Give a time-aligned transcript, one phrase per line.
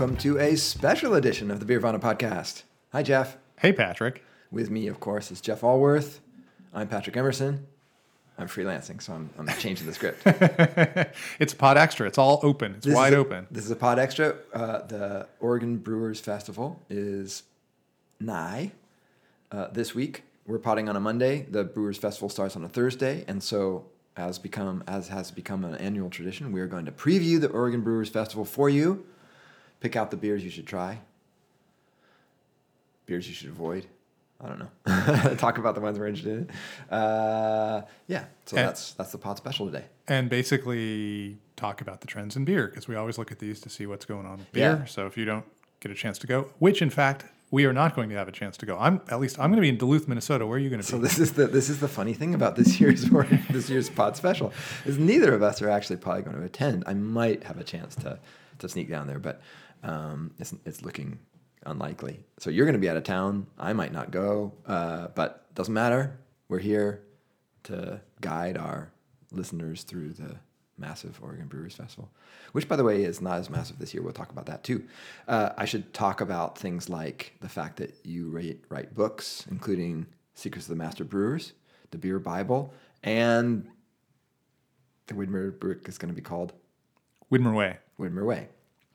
[0.00, 2.62] welcome to a special edition of the Beervana podcast.
[2.90, 3.36] Hi, Jeff.
[3.58, 4.24] Hey, Patrick.
[4.50, 6.20] With me, of course, is Jeff Alworth.
[6.72, 7.66] I'm Patrick Emerson.
[8.38, 10.22] I'm freelancing, so I'm, I'm changing the script.
[11.38, 12.06] it's Pod Extra.
[12.06, 12.76] It's all open.
[12.76, 13.46] It's This wide a- open.
[13.50, 14.36] This is a pod extra.
[14.54, 17.42] Uh, the Oregon Brewers Festival is
[18.18, 18.72] nigh
[19.52, 20.22] uh, this week.
[20.46, 21.44] We're potting on a Monday.
[21.50, 23.84] The Brewers Festival starts on a Thursday, and so
[24.16, 27.82] as become as has become an annual tradition, we are going to preview the Oregon
[27.82, 29.04] Brewers Festival for you.
[29.80, 31.00] Pick out the beers you should try.
[33.06, 33.86] Beers you should avoid.
[34.42, 35.34] I don't know.
[35.38, 36.94] Talk about the ones we're interested in.
[36.96, 39.84] Uh, yeah, so And- that's that's the pod special today.
[40.08, 43.68] And basically talk about the trends in beer because we always look at these to
[43.68, 44.78] see what's going on with beer.
[44.80, 44.84] Yeah.
[44.86, 45.44] So if you don't
[45.80, 48.32] get a chance to go, which in fact we are not going to have a
[48.32, 48.78] chance to go.
[48.78, 50.46] I'm at least I'm going to be in Duluth, Minnesota.
[50.46, 50.90] Where are you going to be?
[50.90, 53.04] So this is the this is the funny thing about this year's
[53.50, 54.52] this year's pod special
[54.86, 56.84] is neither of us are actually probably going to attend.
[56.86, 58.18] I might have a chance to
[58.60, 59.42] to sneak down there, but
[59.82, 61.18] um, it's it's looking
[61.66, 62.24] unlikely.
[62.38, 63.46] So you're going to be out of town.
[63.58, 66.18] I might not go, uh, but doesn't matter.
[66.48, 67.02] We're here
[67.64, 68.92] to guide our
[69.30, 70.36] listeners through the
[70.78, 72.10] massive Oregon Brewers Festival,
[72.52, 74.02] which, by the way, is not as massive this year.
[74.02, 74.84] We'll talk about that too.
[75.28, 80.06] Uh, I should talk about things like the fact that you write, write books, including
[80.34, 81.52] Secrets of the Master Brewers,
[81.90, 83.68] the Beer Bible, and
[85.06, 86.54] the Widmer book is going to be called
[87.30, 87.78] Widmer Way.
[87.98, 88.48] Widmer Way.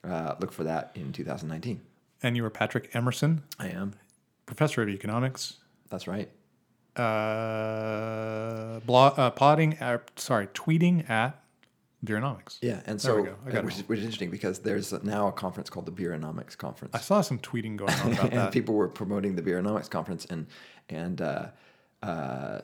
[0.06, 1.80] Uh, look for that in 2019.
[2.22, 3.94] And you are Patrick Emerson, I am.
[4.46, 5.54] professor of economics.
[5.90, 6.30] That's right.
[6.96, 11.42] Uh, blog, uh, podding, uh, sorry, tweeting at
[12.04, 12.58] Beeronomics.
[12.62, 13.36] Yeah, and so we go.
[13.46, 16.94] I which, is, which is interesting because there's now a conference called the Beeronomics Conference.
[16.94, 18.52] I saw some tweeting going on about and that.
[18.52, 20.46] people were promoting the Beeronomics conference and
[20.88, 21.48] and uh,
[22.02, 22.60] uh, uh,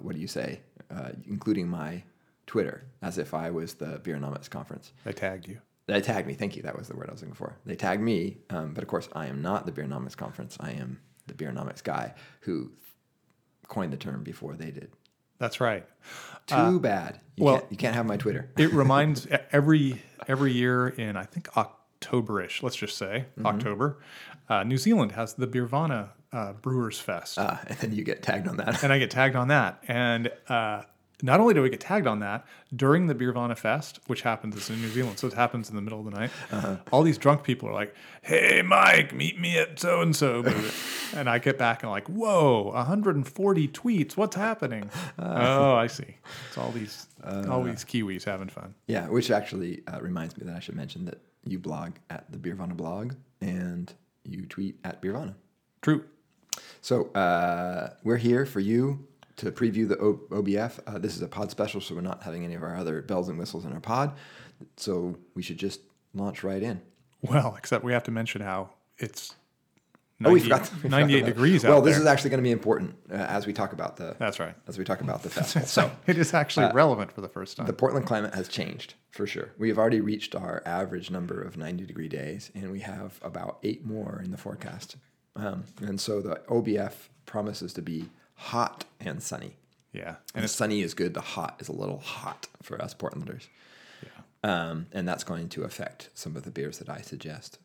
[0.00, 2.02] what do you say, uh, including my
[2.46, 4.92] Twitter, as if I was the Beeronomics conference.
[5.04, 5.58] They tagged you.
[5.86, 6.34] They tagged me.
[6.34, 6.62] Thank you.
[6.62, 7.56] That was the word I was looking for.
[7.64, 10.56] They tagged me, um, but of course, I am not the Beeronomics conference.
[10.58, 12.72] I am the Beeronomics guy who
[13.68, 14.90] coined the term before they did.
[15.38, 15.86] That's right.
[16.46, 17.20] Too bad.
[17.36, 18.50] You well- can't, you can't have my Twitter.
[18.58, 23.46] it reminds every every year in I think Octoberish, let's just say Mm-hmm.
[23.46, 23.98] October,
[24.48, 28.48] uh, New Zealand has the Beervana uh, Brewers Fest, Uh, and then you get tagged
[28.48, 28.82] on that.
[28.82, 29.82] and I get tagged on that.
[29.88, 30.82] And uh,
[31.22, 32.44] not only do we get tagged on that
[32.74, 35.98] during the Beervana Fest, which happens in New Zealand, so it happens in the middle
[35.98, 36.30] of the night.
[36.52, 36.76] Uh-huh.
[36.92, 40.44] All these drunk people are like, "Hey, Mike, meet me at so and so,"
[41.14, 44.16] and I get back and I'm like, "Whoa, 140 tweets!
[44.16, 46.16] What's happening?" oh, I see.
[46.48, 47.06] It's all these
[47.48, 48.74] all these Kiwis having fun.
[48.86, 52.38] Yeah, which actually uh, reminds me that I should mention that you blog at the
[52.38, 53.92] Beervana blog and
[54.24, 55.34] you tweet at Beervana.
[55.80, 56.04] True.
[56.80, 59.06] So uh, we're here for you
[59.36, 60.80] to preview the o- OBF.
[60.86, 63.28] Uh, this is a pod special, so we're not having any of our other bells
[63.28, 64.12] and whistles in our pod.
[64.76, 65.80] So we should just
[66.14, 66.80] launch right in.
[67.22, 69.34] Well, except we have to mention how it's
[70.24, 70.82] Oh, we 90 forgot.
[70.82, 72.00] we 98 about- degrees Well, this there.
[72.00, 74.54] is actually going to be important uh, as we talk about the That's right.
[74.66, 75.68] as we talk about the festival.
[75.68, 77.66] So It is actually relevant for the first time.
[77.66, 79.50] the Portland climate has changed for sure.
[79.58, 83.58] We have already reached our average number of 90 degree days, and we have about
[83.62, 84.96] eight more in the forecast.
[85.34, 89.56] Um, and so the OBF promises to be hot and sunny.
[89.92, 90.08] yeah.
[90.08, 91.14] And And the sunny is good.
[91.14, 93.48] The hot is a little hot for us Portlanders.
[94.02, 94.10] yeah.
[94.70, 97.58] Um, and that's going to affect some of the beers that I suggest.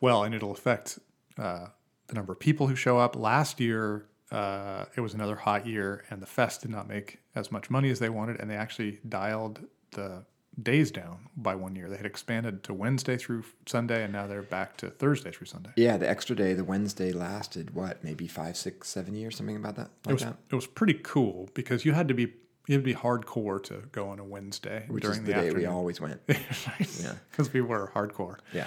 [0.00, 0.98] Well, and it'll affect
[1.36, 1.66] uh,
[2.06, 3.16] the number of people who show up.
[3.16, 7.50] Last year, uh, it was another hot year, and the fest did not make as
[7.52, 9.60] much money as they wanted, and they actually dialed
[9.92, 10.24] the
[10.60, 11.88] days down by one year.
[11.88, 15.70] They had expanded to Wednesday through Sunday, and now they're back to Thursday through Sunday.
[15.76, 19.76] Yeah, the extra day, the Wednesday lasted what, maybe five, six, seven years, something about
[19.76, 20.36] that, It like was that.
[20.50, 22.32] it was pretty cool because you had to be
[22.66, 25.40] you had to be hardcore to go on a Wednesday Which during is the, the,
[25.40, 26.20] day we always went.
[26.28, 28.38] yeah, because we were hardcore.
[28.52, 28.66] Yeah.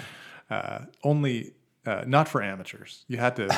[0.50, 1.52] Uh, only
[1.84, 3.04] uh, not for amateurs.
[3.08, 3.44] You had to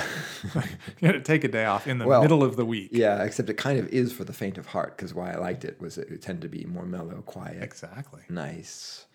[1.00, 2.90] you had to take a day off in the Well, middle of the week.
[2.92, 5.64] Yeah, except it kind of is for the faint of heart because why I liked
[5.64, 8.22] it was it, it tended to be more mellow, quiet, Exactly.
[8.28, 9.06] nice.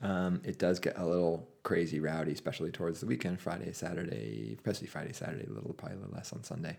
[0.00, 4.86] Um, it does get a little crazy rowdy, especially towards the weekend, Friday, Saturday, especially
[4.86, 6.76] Friday, Saturday, a little probably a little less on Sunday.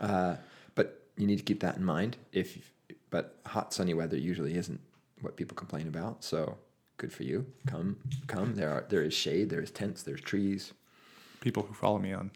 [0.00, 0.36] Uh,
[0.74, 2.16] but you need to keep that in mind.
[2.32, 2.70] If
[3.10, 4.80] but hot sunny weather usually isn't
[5.20, 6.56] what people complain about, so
[6.96, 7.44] good for you.
[7.66, 7.98] Come,
[8.28, 8.54] come.
[8.54, 10.72] There are there is shade, there is tents, there's trees.
[11.42, 12.30] People who follow me on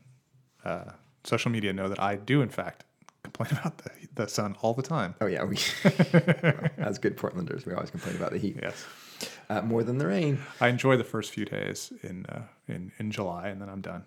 [0.64, 0.90] uh,
[1.24, 2.84] social media know that I do, in fact,
[3.22, 5.14] complain about the, the sun all the time.
[5.22, 5.56] Oh yeah, we
[6.42, 8.84] well, as good Portlanders, we always complain about the heat Yes.
[9.48, 10.38] uh, more than the rain.
[10.60, 14.04] I enjoy the first few days in uh, in in July, and then I'm done.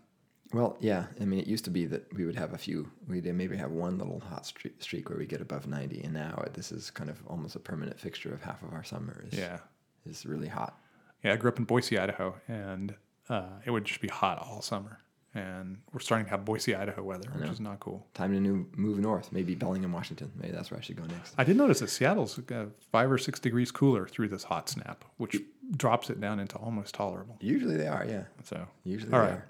[0.51, 1.05] Well, yeah.
[1.21, 2.89] I mean, it used to be that we would have a few.
[3.07, 6.43] We'd maybe have one little hot streak, streak where we get above ninety, and now
[6.53, 9.23] this is kind of almost a permanent fixture of half of our summer.
[9.31, 9.59] Is, Yeah.
[10.05, 10.77] is really hot.
[11.23, 12.95] Yeah, I grew up in Boise, Idaho, and
[13.29, 14.99] uh, it would just be hot all summer.
[15.35, 18.07] And we're starting to have Boise, Idaho weather, which is not cool.
[18.15, 19.31] Time to new, move north.
[19.31, 20.31] Maybe Bellingham, Washington.
[20.35, 21.35] Maybe that's where I should go next.
[21.37, 25.05] I did notice that Seattle's uh, five or six degrees cooler through this hot snap,
[25.17, 25.35] which
[25.77, 27.37] drops it down into almost tolerable.
[27.41, 28.23] Usually they are, yeah.
[28.43, 29.45] So, Usually all they right, are.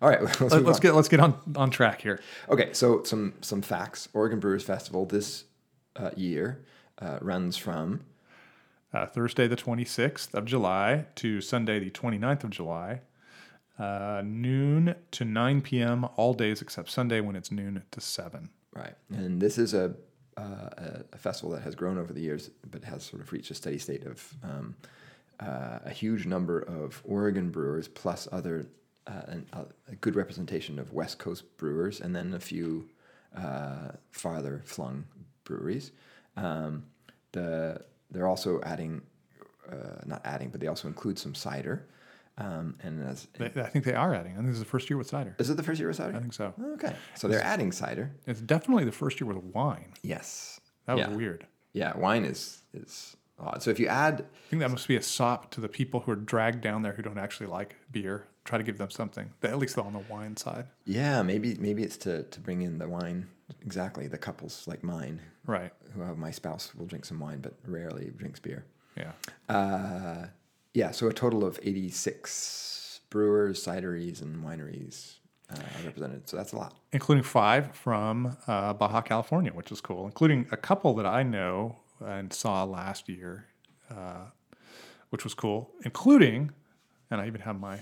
[0.00, 2.20] All right, let's, Let, move us get let's get on on track here.
[2.48, 4.08] Okay, so some some facts.
[4.14, 5.44] Oregon Brewers Festival this
[5.96, 6.64] uh, year
[7.02, 8.02] uh, runs from
[8.92, 13.00] Uh, Thursday, the 26th of July to Sunday, the 29th of July,
[13.78, 16.06] uh, noon to 9 p.m.
[16.16, 18.50] all days except Sunday when it's noon to 7.
[18.74, 19.94] right, and this is a
[20.36, 23.54] uh, a, festival that has grown over the years, but has sort of reached a
[23.54, 24.74] steady state of um,
[25.40, 28.66] uh, a huge number of Oregon brewers plus other
[29.06, 32.88] uh, an, a, a good representation of West Coast brewers, and then a few
[33.36, 35.04] uh, farther flung
[35.44, 35.92] breweries.
[36.36, 36.84] Um,
[37.32, 37.80] the
[38.10, 39.02] they're also adding,
[39.70, 41.86] uh, not adding, but they also include some cider.
[42.36, 44.32] Um, and as They, I think they are adding.
[44.32, 45.36] I think this is the first year with cider.
[45.38, 46.16] is it the first year with cider?
[46.16, 46.52] I think so.
[46.74, 48.10] Okay, so they're adding cider.
[48.26, 49.92] It's definitely the first year with wine.
[50.02, 50.60] Yes.
[50.86, 51.14] That was yeah.
[51.14, 51.46] weird.
[51.72, 53.62] Yeah, wine is is odd.
[53.62, 56.12] So if you add, I think that must be a sop to the people who
[56.12, 58.26] are dragged down there who don't actually like beer.
[58.44, 60.66] Try to give them something, at least on the wine side.
[60.84, 63.28] yeah, maybe maybe it's to to bring in the wine.
[63.62, 65.72] Exactly, the couples like mine, Right.
[65.94, 68.64] who have my spouse will drink some wine, but rarely drinks beer.
[68.96, 69.12] Yeah.
[69.48, 70.26] Uh,
[70.74, 75.14] yeah, so a total of eighty six brewers, cideries, and wineries
[75.50, 76.28] uh, represented.
[76.28, 76.74] So that's a lot.
[76.92, 81.76] including five from uh, Baja California, which is cool, including a couple that I know
[82.04, 83.46] and saw last year,
[83.90, 84.26] uh,
[85.10, 86.50] which was cool, including,
[87.10, 87.80] and I even have my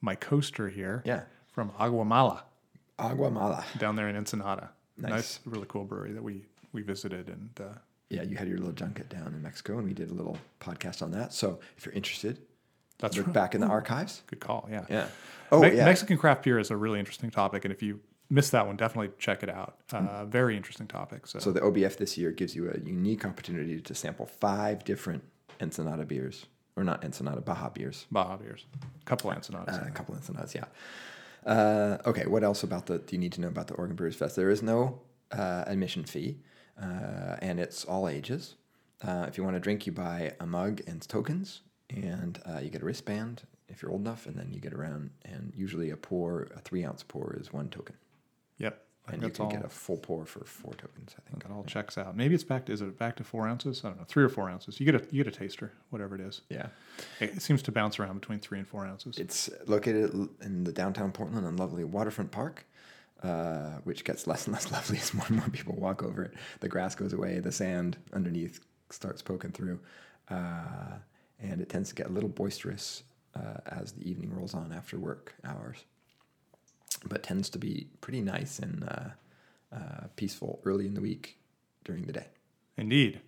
[0.00, 1.22] my coaster here Yeah,
[1.52, 2.42] from Aguamala
[2.98, 3.64] Aguamala.
[3.78, 4.70] down there in Ensenada.
[4.98, 5.38] Nice.
[5.44, 7.78] really cool brewery that we we visited, and uh,
[8.12, 11.02] Yeah, you had your little junket down in Mexico, and we did a little podcast
[11.02, 11.32] on that.
[11.32, 12.38] So if you're interested,
[12.98, 13.32] that's look right.
[13.32, 14.22] back in the archives.
[14.26, 14.68] good call.
[14.70, 14.84] Yeah.
[14.88, 15.06] Yeah.
[15.50, 15.84] Oh Me- yeah.
[15.84, 18.00] Mexican craft beer is a really interesting topic, and if you
[18.30, 19.78] missed that one, definitely check it out.
[19.92, 21.26] Uh, very interesting topic.
[21.26, 25.22] So, So the OBF this year gives you a unique opportunity to sample five different
[25.60, 28.06] Ensenada beers, or not Ensenada, Baja beers.
[28.10, 28.66] Baja beers,
[29.00, 29.82] a couple Ensenadas.
[29.82, 30.64] Uh, a couple Ensenadas, yeah.
[31.44, 32.98] Uh, okay, what else about the?
[32.98, 34.36] Do you need to know about the Oregon Brewers Fest?
[34.36, 35.00] There is no
[35.32, 36.38] uh, admission fee,
[36.80, 38.56] uh, and it's all ages.
[39.02, 42.70] Uh, if you want to drink, you buy a mug and tokens, and uh, you
[42.70, 45.10] get a wristband if you're old enough, and then you get around.
[45.24, 47.96] And usually, a pour, a three ounce pour, is one token,
[48.58, 48.80] Yep.
[49.08, 49.50] And you can all.
[49.50, 51.16] get a full pour for four tokens.
[51.18, 51.42] I think.
[51.42, 52.16] That all checks out.
[52.16, 53.80] Maybe it's back to is it back to four ounces?
[53.84, 54.78] I don't know, three or four ounces.
[54.78, 56.42] You get a you get a taster, whatever it is.
[56.48, 56.66] Yeah.
[57.18, 59.18] It, it seems to bounce around between three and four ounces.
[59.18, 62.64] It's located in the downtown Portland on lovely waterfront park,
[63.22, 66.34] uh, which gets less and less lovely as more and more people walk over it.
[66.60, 68.60] The grass goes away, the sand underneath
[68.90, 69.80] starts poking through,
[70.30, 70.94] uh,
[71.40, 73.02] and it tends to get a little boisterous
[73.34, 75.84] uh, as the evening rolls on after work hours.
[77.04, 81.38] But tends to be pretty nice and uh, uh, peaceful early in the week
[81.84, 82.26] during the day.
[82.76, 83.20] Indeed.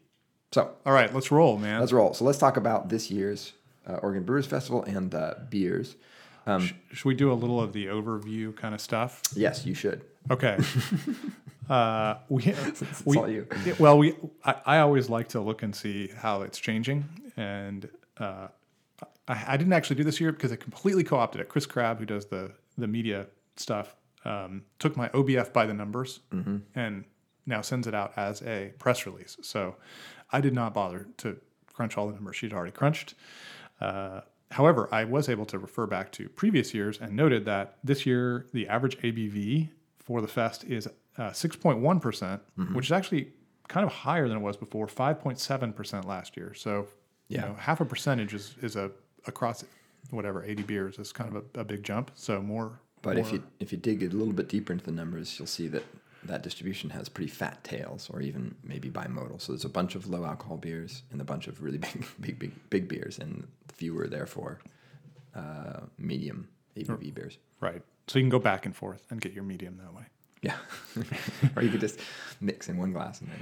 [0.53, 1.81] So All right, let's roll, man.
[1.81, 2.15] let's roll.
[2.15, 3.53] So let's talk about this year's
[3.89, 5.97] uh, Oregon Brewers Festival and uh, beers.
[6.47, 9.23] Um, Sh- should we do a little of the overview kind of stuff?
[9.35, 10.03] yes, you should.
[10.31, 10.59] Okay.
[11.71, 13.47] uh, we, It's we all you.
[13.79, 17.05] well, we I, I always like to look and see how it's changing,
[17.37, 18.49] and uh,
[19.29, 21.49] I, I didn't actually do this year because I completely co-opted it.
[21.49, 26.21] Chris Crabb, who does the the media stuff, um, took my OBF by the numbers
[26.75, 27.05] and
[27.47, 29.37] now sends it out as a press release.
[29.43, 29.77] So
[30.33, 31.37] I did not bother to
[31.73, 33.15] crunch all the numbers she'd already crunched.
[33.81, 38.07] Uh, however, I was able to refer back to previous years and noted that this
[38.07, 40.87] year the average ABV for the fest is
[41.17, 43.33] uh, 6.1%, percent which is actually
[43.69, 46.53] kind of higher than it was before, 5.7% last year.
[46.55, 46.87] So,
[47.29, 47.43] Yeah.
[47.43, 48.91] you know, half a percentage is, is a
[49.27, 49.65] across
[50.11, 52.11] whatever 80 beers is kind of a, a big jump.
[52.15, 52.81] So more.
[53.03, 55.69] But if you if you dig a little bit deeper into the numbers, you'll see
[55.69, 55.85] that
[56.25, 59.41] that distribution has pretty fat tails, or even maybe bimodal.
[59.41, 62.39] So there's a bunch of low alcohol beers and a bunch of really big big
[62.39, 64.61] big big beers, and fewer therefore
[65.35, 67.39] uh, medium ABV beers.
[67.61, 67.83] right.
[68.07, 70.03] So you can go back and forth and get your medium that way.
[70.45, 70.57] Yeah,
[71.57, 71.99] or you could just
[72.41, 73.39] mix in one glass and then.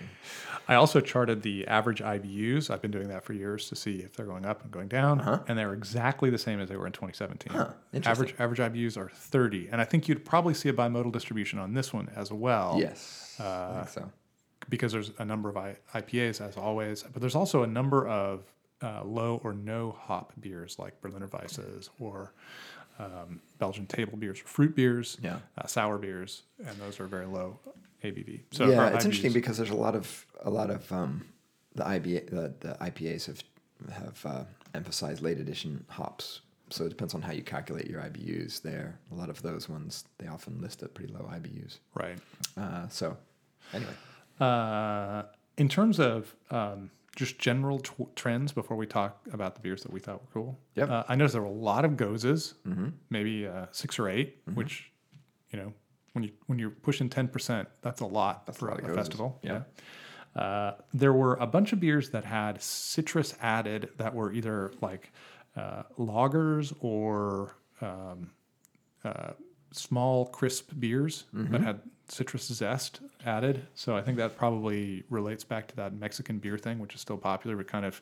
[0.68, 2.71] I also charted the average IBUs.
[2.71, 5.21] I've been doing that for years to see if they're going up and going down,
[5.21, 5.40] Uh-huh.
[5.49, 7.52] and they're exactly the same as they were in 2017.
[7.52, 7.71] Huh,
[8.04, 11.75] average average IBUs are 30, and I think you'd probably see a bimodal distribution on
[11.75, 12.76] this one as well.
[12.78, 14.12] Yes, I think so.
[14.68, 18.44] because there's a number of I, IPAs as always, but there's also a number of
[18.82, 22.32] uh, low or no hop beers like Berliner Weisses or
[22.99, 25.38] um, Belgian table beers or fruit beers, Yeah.
[25.58, 27.58] uh, sour beers, and those are very low
[28.04, 28.40] ABV.
[28.50, 31.25] So yeah, it's interesting because there's a lot of a lot of um,
[31.75, 33.42] the IBA the, the IPAs have
[33.92, 34.44] have uh,
[34.75, 36.40] emphasized late edition hops.
[36.70, 38.62] So it depends on how you calculate your IBUs.
[38.62, 41.78] There, a lot of those ones they often list at pretty low IBUs.
[41.94, 42.18] Right.
[42.56, 43.16] Uh, so
[43.75, 43.92] anyway,
[44.40, 45.25] Uh,
[45.58, 49.92] in terms of um, just general tw- trends, before we talk about the beers that
[49.92, 50.88] we thought were cool, Yep.
[50.90, 52.88] uh, I noticed there were a lot of goses, Mm-hmm.
[53.11, 54.90] maybe uh, six or 8 which
[55.50, 55.73] you know
[56.14, 58.83] when you when you're pushing ten percent, that's a lot That's a for lot a,
[58.83, 58.97] of goses.
[58.97, 59.38] festival.
[59.42, 59.62] Yeah.
[60.35, 65.12] Uh, there were a bunch of beers that had citrus added that were either like
[65.57, 68.31] uh, lagers or um,
[69.04, 69.33] uh,
[69.72, 73.66] small crisp beers that had citrus zest added.
[73.74, 77.16] So I think that probably relates back to that Mexican beer thing, which is still
[77.16, 78.00] popular, but kind of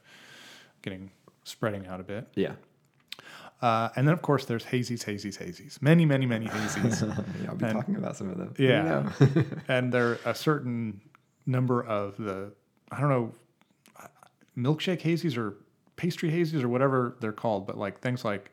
[0.83, 1.11] getting
[1.45, 2.27] spreading out a bit.
[2.35, 2.53] yeah,
[3.63, 5.81] Uh, and then of course there's hazies, hazies, hazies.
[5.83, 7.03] Many, many, many hazies.
[7.43, 8.55] yeah I'll be And- talking about some of them.
[8.59, 9.11] Yeah.
[9.69, 11.01] and there are a certain
[11.47, 12.53] number of the,
[12.91, 13.33] I don't know,
[14.57, 15.57] milkshake hazies or
[15.97, 18.53] pastry hazies or whatever they're called, but like things like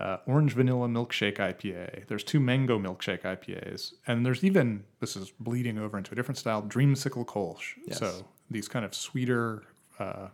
[0.00, 2.06] uh, orange vanilla milkshake IPA.
[2.06, 3.92] There's two mango milkshake IPAs.
[4.06, 7.74] And there's even, this is bleeding over into a different style, dreamsicle kolsch.
[7.86, 7.98] Yes.
[7.98, 9.64] So these kind of sweeter
[9.98, 10.28] uh,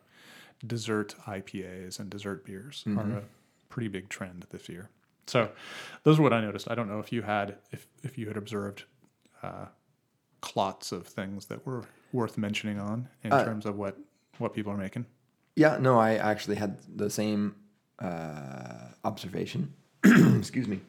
[0.66, 3.22] dessert IPAs and dessert beers are a
[3.68, 4.90] pretty big trend this year.
[5.26, 5.48] So
[6.02, 6.70] those are what I noticed.
[6.70, 8.84] I don't know if you had if if you had observed
[9.42, 9.66] uh,
[10.42, 13.96] clots of things that were worth mentioning on in Uh, terms of what
[14.36, 15.06] what people are making.
[15.56, 17.54] Yeah, no, I actually had the same
[17.98, 19.72] uh, observation.
[20.04, 20.80] Excuse me.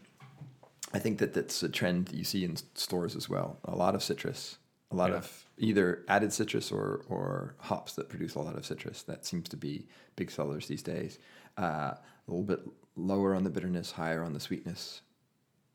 [0.94, 3.58] I think that that's a trend you see in stores as well.
[3.66, 4.58] A lot of citrus,
[4.92, 5.18] a lot Yeah.
[5.18, 9.04] of either added citrus or or hops that produce a lot of citrus.
[9.04, 11.20] That seems to be big sellers these days.
[11.58, 12.62] Uh, a little bit
[12.96, 15.02] lower on the bitterness, higher on the sweetness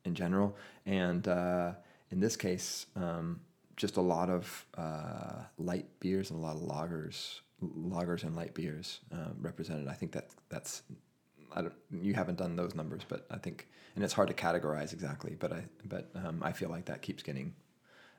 [0.05, 0.57] in general.
[0.87, 1.73] And uh,
[2.11, 3.41] in this case, um,
[3.77, 8.55] just a lot of uh, light beers and a lot of lagers, lagers and light
[8.55, 9.87] beers uh, represented.
[9.89, 10.83] I think that that's
[11.55, 14.93] I don't, you haven't done those numbers, but I think, and it's hard to categorize
[14.93, 17.55] exactly, but I but um, I feel like that keeps getting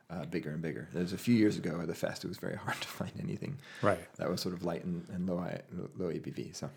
[0.10, 0.90] uh, bigger and bigger.
[0.94, 3.58] There's a few years ago at the fest, it was very hard to find anything
[3.82, 4.00] Right.
[4.18, 5.62] that was sort of light and, and low I,
[5.98, 6.56] low ABV.
[6.56, 6.70] So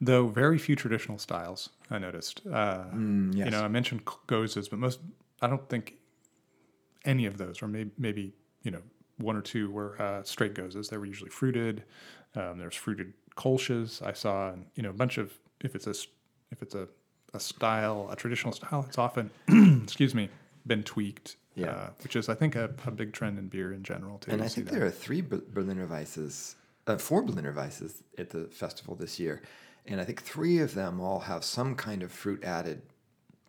[0.00, 2.42] Though very few traditional styles, I noticed.
[2.46, 3.46] Uh, Mm, yes.
[3.46, 5.00] You know, I mentioned goses, but most
[5.42, 5.94] I don't think
[7.04, 8.32] any of those, or maybe maybe
[8.62, 8.82] you know
[9.18, 10.88] one or two were uh, straight goses.
[10.88, 11.82] They were usually fruited.
[12.34, 14.02] Um, there's fruited kolsches.
[14.02, 15.94] I saw, and, you know, a bunch of if it's a
[16.50, 16.88] if it's a
[17.34, 19.30] a style, a traditional style, it's often
[19.82, 20.28] excuse me
[20.66, 21.36] been tweaked.
[21.54, 21.70] Yeah.
[21.70, 24.30] Uh, which is I think a, a big trend in beer in general too.
[24.32, 24.74] And I think that.
[24.74, 26.54] there are three Berliner Weisses,
[26.86, 29.42] uh, four Berliner Weisses at the festival this year.
[29.86, 32.82] And I think three of them all have some kind of fruit added,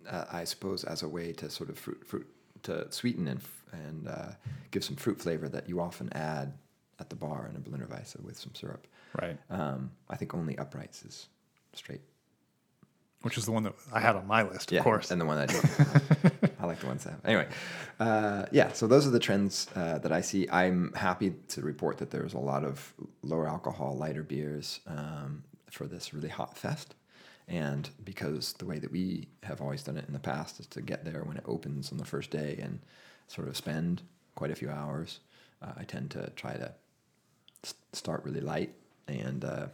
[0.07, 2.27] uh, I suppose, as a way to sort of fruit, fruit
[2.63, 3.41] to sweeten and,
[3.73, 4.29] and uh,
[4.71, 6.53] give some fruit flavor that you often add
[6.99, 8.87] at the bar in a Berliner Weisse with some syrup.
[9.19, 11.27] right, Um, I think only Uprights is
[11.73, 12.01] straight.
[13.23, 15.11] which is the one that I had on my list, Yeah, of course.
[15.11, 15.65] and the one I don't.
[16.59, 17.25] I like the ones that have.
[17.25, 17.47] Anyway,
[17.99, 18.71] uh, yeah.
[18.73, 20.47] So those are the trends uh, that I see.
[20.49, 25.87] I'm happy to report that there's a lot of lower alcohol, lighter beers um, for
[25.87, 26.95] this really hot fest.
[27.47, 30.81] And because the way that we have always done it in the past is to
[30.81, 32.79] get there when it opens on the first day and
[33.27, 34.01] sort of spend
[34.35, 35.19] quite a few hours,
[35.61, 36.73] uh, I tend to try to
[37.63, 38.73] s- start really light
[39.07, 39.67] and uh,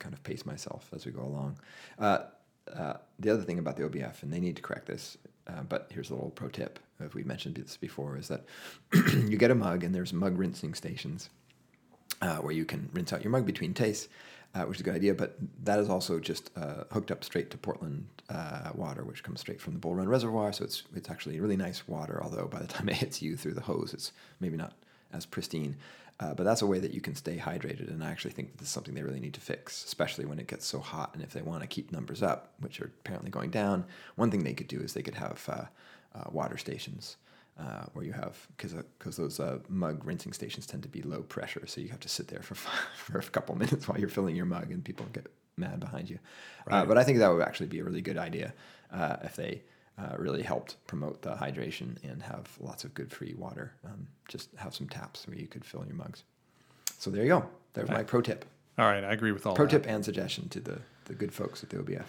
[0.00, 1.58] kind of pace myself as we go along.
[1.98, 2.18] Uh,
[2.74, 5.16] uh, the other thing about the OBF, and they need to correct this,
[5.46, 6.80] uh, but here's a little pro tip.
[6.98, 8.44] If we mentioned this before, is that
[9.28, 11.30] you get a mug and there's mug rinsing stations
[12.20, 14.08] uh, where you can rinse out your mug between tastes,
[14.54, 15.14] uh, which is a good idea.
[15.14, 18.06] But that is also just uh, hooked up straight to Portland
[18.74, 20.52] water, which comes straight from the Bull Run Reservoir.
[20.52, 22.20] So it's it's actually really nice water.
[22.22, 24.74] Although by the time it hits you through the hose, it's maybe not
[25.12, 25.76] as pristine.
[26.20, 28.68] Uh, but that's a way that you can stay hydrated, and I actually think this
[28.68, 31.10] is something they really need to fix, especially when it gets so hot.
[31.14, 33.86] And if they want to keep numbers up, which are apparently going down,
[34.16, 37.16] one thing they could do is they could have uh, uh, water stations
[37.58, 41.22] uh, where you have because because those uh, mug rinsing stations tend to be low
[41.22, 42.54] pressure, so you have to sit there for
[42.96, 46.18] for a couple minutes while you're filling your mug, and people get mad behind you.
[46.70, 46.88] Uh, Right.
[46.88, 48.52] but I think that would actually be a really good idea
[48.92, 49.62] uh, if they
[50.00, 53.72] uh, really helped promote the hydration and have lots of good free water.
[53.84, 56.24] Um, just have some taps where you could fill your mugs.
[56.98, 57.44] So there you go.
[57.74, 58.44] There's my pro tip.
[58.78, 59.70] All right, I agree with all Pro that.
[59.72, 62.06] tip and suggestion to the the good folks at the OBF.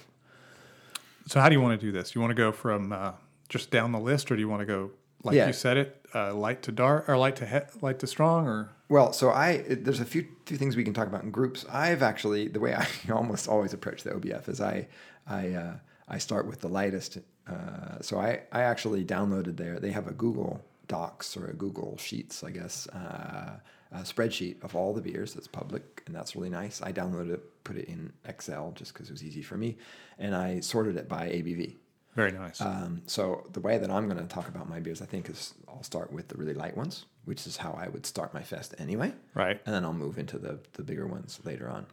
[1.28, 2.14] So how do you want to do this?
[2.16, 3.12] You want to go from uh,
[3.50, 4.92] just down the list, or do you want to go
[5.24, 5.48] like Yeah.
[5.48, 8.70] you said it, uh, light to dark, or light to he- light to strong, or
[8.90, 11.66] Well, so I it, there's a few few things we can talk about in groups.
[11.72, 14.88] I've actually the way I almost always approach the OBF is I
[15.28, 15.74] I uh,
[16.08, 17.18] I start with the lightest.
[17.48, 19.80] Uh, so I I actually downloaded there.
[19.80, 23.60] They have a Google Docs or a Google Sheets, I guess, uh,
[23.92, 26.82] a spreadsheet of all the beers that's public, and that's really nice.
[26.82, 29.78] I downloaded it, put it in Excel just because it was easy for me,
[30.20, 31.76] and I sorted it by ABV.
[32.16, 32.60] Very nice.
[32.60, 35.54] Um, so the way that I'm going to talk about my beers, I think, is
[35.70, 38.76] I'll start with the really light ones, which is how I would start my fest
[38.78, 39.62] anyway, right.
[39.66, 41.86] and then I'll move into the the bigger ones later on.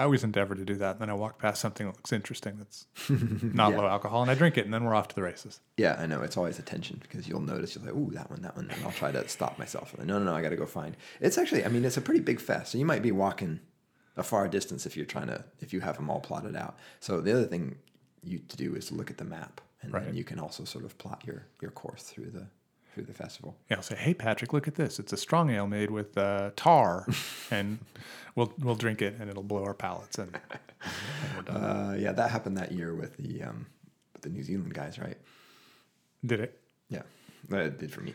[0.00, 0.92] I always endeavor to do that.
[0.92, 2.86] And Then I walk past something that looks interesting that's
[3.54, 5.60] not low alcohol, and I drink it, and then we're off to the races.
[5.76, 6.22] Yeah, I know.
[6.22, 8.70] It's always a tension because you'll notice you're like, ooh, that one, that one.
[8.70, 9.94] And I'll try to stop myself.
[9.98, 10.96] Like, no, no, no, I got to go find.
[11.20, 12.72] It's actually, I mean, it's a pretty big fest.
[12.72, 13.60] So you might be walking
[14.16, 16.78] a far distance if you're trying to, if you have them all plotted out.
[17.00, 17.76] So the other thing
[18.24, 19.60] you to do is to look at the map.
[19.82, 20.04] And Right.
[20.04, 22.46] then you can also sort of plot your, your course through the
[22.92, 23.56] through the festival.
[23.70, 24.98] Yeah, I'll say, "Hey, Patrick, look at this.
[24.98, 27.06] It's a strong ale made with uh, tar,
[27.50, 27.78] and
[28.34, 30.34] we'll we'll drink it, and it'll blow our palates." And,
[30.82, 31.56] and we're done.
[31.64, 33.66] Uh, yeah, that happened that year with the um,
[34.12, 35.16] with the New Zealand guys, right?
[36.24, 36.58] Did it?
[36.88, 37.02] Yeah,
[37.50, 38.14] it did for me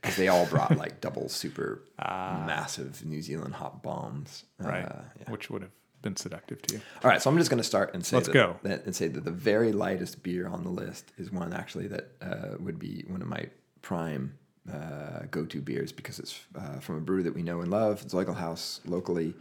[0.00, 4.44] because they all brought like double super massive New Zealand hot bombs.
[4.58, 4.84] Right.
[4.84, 5.30] Uh, yeah.
[5.30, 5.70] Which would have
[6.02, 6.80] been seductive to you.
[7.02, 8.56] All right, so I'm just going to start and say Let's that, go.
[8.62, 12.10] that- and say that the very lightest beer on the list is one actually that
[12.22, 13.48] uh, would be one of my
[13.82, 14.34] prime
[14.72, 18.80] uh, go-to beers because it's uh, from a brewer that we know and love, Zoiglhaus
[18.86, 19.34] locally.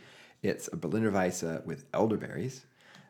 [0.45, 2.67] It's a Berliner Weisse with elderberries.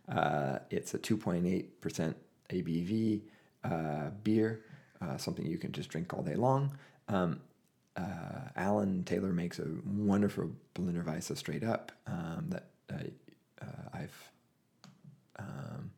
[0.07, 2.15] Uh, it's a 2.8%
[2.49, 3.21] ABV
[3.65, 4.61] uh, beer,
[5.01, 6.77] uh, something you can just drink all day long.
[7.09, 7.41] Um,
[7.97, 14.31] uh, Alan Taylor makes a wonderful Berliner Weisse straight up um, that uh, I've
[15.37, 15.91] um,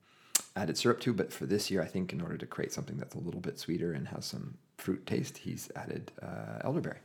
[0.55, 3.13] added syrup to, but for this year, I think in order to create something that's
[3.13, 6.97] a little bit sweeter and has some fruit taste, he's added uh, elderberry.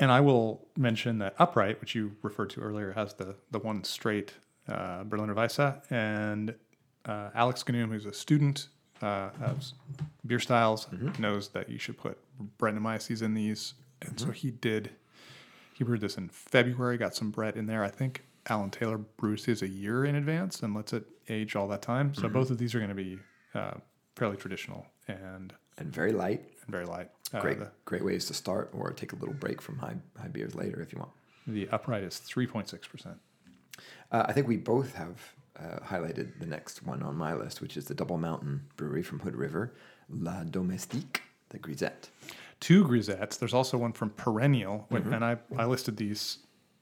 [0.00, 3.84] And I will mention that Upright, which you referred to earlier, has the the one
[3.84, 4.34] straight
[4.68, 6.54] uh, Berliner Weisse, and
[7.04, 8.68] uh, Alex Ganum, who's a student
[9.02, 9.64] uh, of
[10.26, 12.18] beer styles, knows that you should put
[12.58, 14.90] Brettanomyces in these, and so he did.
[15.74, 17.82] He brewed this in February, got some Brett in there.
[17.84, 21.66] I think Alan Taylor brews his a year in advance and lets it age all
[21.68, 22.14] that time.
[22.14, 23.18] So both of these are going to be
[23.54, 23.74] uh,
[24.16, 26.40] fairly traditional and, And very light.
[26.62, 27.10] and very light.
[27.32, 30.28] Uh, Great, the, great ways to start, or take a little break from high high
[30.28, 31.10] beers later if you want.
[31.46, 33.16] the Upright is three point six percent.
[34.12, 35.20] Uh, I think we both have
[35.58, 39.18] uh, highlighted the next one on my list, which is the Double Mountain Brewery from
[39.20, 39.74] Hood River,
[40.08, 42.08] La Domestique, the Grisette.
[42.60, 43.36] two grisettes.
[43.38, 46.38] There's also one from Perennial, when- and I, I listed these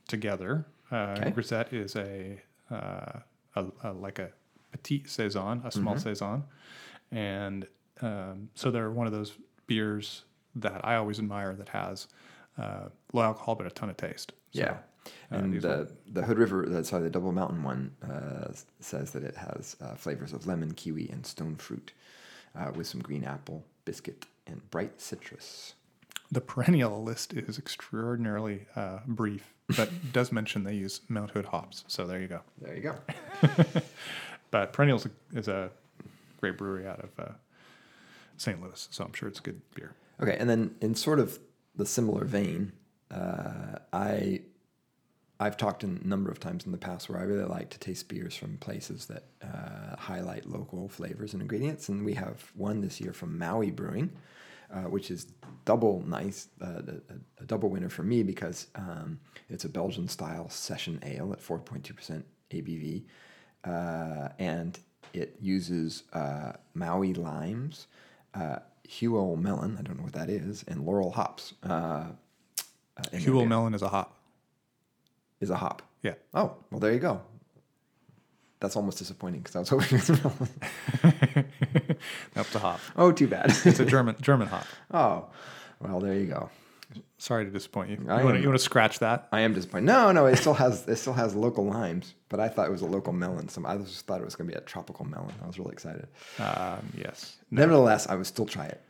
[0.09, 0.67] together.
[0.91, 1.31] Uh, Okay.
[1.31, 3.21] Grisette is a, uh,
[3.57, 4.31] a, a like a
[4.73, 6.45] petite saison, a small saison,
[7.11, 7.67] and
[8.03, 9.33] um, so they're one of those
[9.67, 10.25] beers
[10.57, 12.09] that I always admire that has
[12.59, 14.33] uh, low alcohol but a ton of taste.
[14.53, 14.77] So, Yeah.
[15.33, 19.23] uh, And the, the Hood River, uh, sorry, the Double Mountain one uh, says that
[19.25, 21.93] it has uh, flavors of lemon, kiwi, and stone fruit
[22.55, 25.75] uh, with some green apple, biscuit, and bright citrus.
[26.31, 31.85] The Perennial list is extraordinarily uh, brief, but does mention they use Mount Hood hops.
[31.89, 32.41] So there you go.
[32.61, 32.95] There you go.
[34.51, 35.71] But Perennials is a
[36.41, 37.33] great brewery out of uh,
[38.43, 38.61] St.
[38.61, 39.95] Louis, so I'm sure it's a good beer.
[40.21, 41.39] Okay, and then in sort of
[41.77, 42.73] the similar vein,
[43.11, 44.41] uh, I
[45.39, 48.09] I've talked a number of times in the past where I really like to taste
[48.09, 53.01] beers from places that uh, highlight local flavors and ingredients, and we have one this
[53.01, 54.11] year from Maui Brewing,
[54.73, 55.27] uh, which is
[55.65, 60.49] double nice, uh, a, a double winner for me because um, it's a Belgian style
[60.49, 63.03] session ale at 4.2% ABV,
[63.65, 64.79] uh, and
[65.13, 67.87] it uses uh, Maui limes,
[68.35, 71.55] uh, Huell melon, I don't know what that is, and Loral hops.
[71.63, 72.07] Uh,
[72.97, 73.47] uh, in Huell.
[73.47, 74.17] Melon is a hop.
[75.41, 75.83] is a hop.
[76.03, 76.15] Yeah.
[76.35, 77.21] Oh, well, there you go.
[78.61, 81.47] That's almost disappointing because I was hoping it was melon.
[82.35, 82.81] That's a hop.
[82.97, 83.47] Oh, too bad.
[83.65, 84.67] It's a German German hop.
[84.93, 85.27] oh,
[85.81, 86.49] well, there you go.
[87.19, 87.97] Sorry to disappoint you.
[88.01, 89.29] You want to, you want to scratch that?
[89.33, 89.87] I am disappointed.
[89.87, 92.83] No, no, it still has it still has local limes, but I thought it was
[92.83, 93.49] a local melon.
[93.49, 95.33] Some I just thought it was going to be a tropical melon.
[95.43, 96.07] I was really excited.
[96.39, 97.37] Um, yes.
[97.51, 98.81] Nevertheless, I would still try it.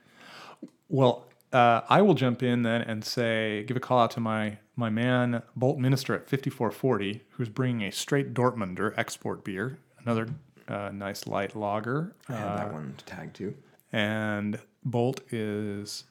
[0.89, 4.59] Well, uh, I will jump in then and say, give a call out to my
[4.77, 10.29] my man Bolt Minister at 5440, who's bringing a straight Dortmunder export beer, another
[10.69, 12.15] uh, nice light lager.
[12.29, 13.55] I had Uh, that one to tag too.
[13.93, 16.05] and Bolt is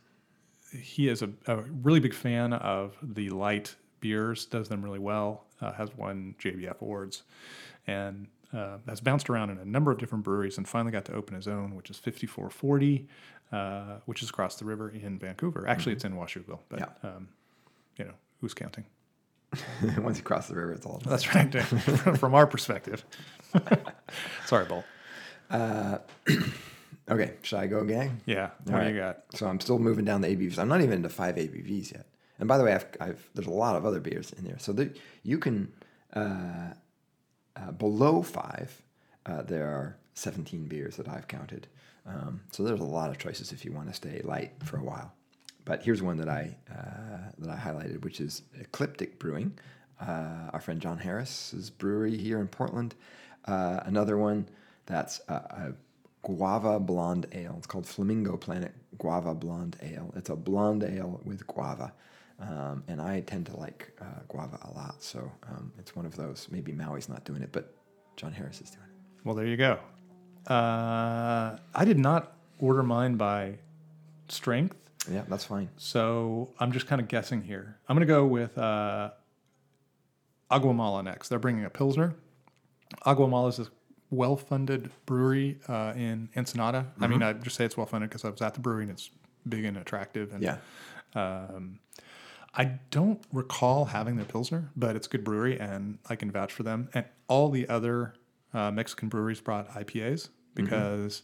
[0.80, 5.46] he is a, a really big fan of the light beers, does them really well,
[5.62, 7.24] uh, has won JBF awards,
[7.88, 11.14] and uh, has bounced around in a number of different breweries, and finally got to
[11.14, 13.08] open his own, which is 5440,
[13.52, 15.68] uh, which is across the river in Vancouver.
[15.68, 17.10] Actually, it's in Washougal, but Yeah.
[17.10, 17.28] um,
[17.98, 18.86] you know who's counting?
[19.98, 21.02] Once you cross the river, it's all.
[21.06, 21.54] That's right,
[22.18, 23.04] from our perspective.
[24.46, 24.86] Sorry, Bolt.
[27.10, 28.22] Okay, should I go, gang?
[28.26, 28.94] Yeah, what All do right.
[28.94, 29.24] you got?
[29.34, 30.60] So I'm still moving down the ABVs.
[30.60, 32.06] I'm not even into five ABVs yet,
[32.40, 34.76] And by the way, I've, I've there's a lot of other beers in there, so
[35.24, 35.72] you can
[36.14, 36.74] uh,
[37.56, 38.82] uh, below five.
[39.26, 41.68] Uh, there are 17 beers that I've counted.
[42.08, 44.84] Um, so there's a lot of choices if you want to stay light for a
[44.84, 45.14] while.
[45.66, 49.58] But here's one that I uh, that I highlighted, which is Ecliptic Brewing.
[50.00, 52.96] Uh, our friend John Harris's brewery here in Portland.
[53.46, 54.50] Uh, another one
[54.88, 55.74] that's a
[56.24, 57.56] guava blonde ale.
[57.58, 60.14] It's called Flamingo Planet Guava Blonde Ale.
[60.16, 61.92] It's a blonde ale with guava.
[62.40, 66.16] Um, and I tend to like uh, guava a lot, so um, it's one of
[66.16, 66.48] those.
[66.52, 67.74] Maybe Maui's not doing it, but
[68.16, 69.26] John Harris is doing it.
[69.26, 69.80] Well, there you go.
[70.48, 73.60] Uh, I did not order mine by
[74.28, 74.76] strength,
[75.12, 75.70] Yeah, that's fine.
[75.78, 77.78] so I'm just kind of guessing here.
[77.88, 79.12] I'm going to go with uh,
[80.50, 81.30] Aguamala next.
[81.30, 82.16] They're bringing a Pilsner.
[83.06, 83.68] Aguamala is a
[84.12, 86.86] well funded brewery uh, in Ensenada.
[87.00, 88.92] I mean, I just say it's well funded because I was at the brewery and
[88.92, 89.10] it's
[89.48, 90.34] big and attractive.
[90.34, 90.58] And Yeah.
[91.16, 91.80] Um,
[92.54, 96.52] I don't recall having their Pilsner, but it's a good brewery and I can vouch
[96.52, 96.90] for them.
[96.94, 98.14] And all the other
[98.54, 101.22] uh, Mexican breweries brought IPAs because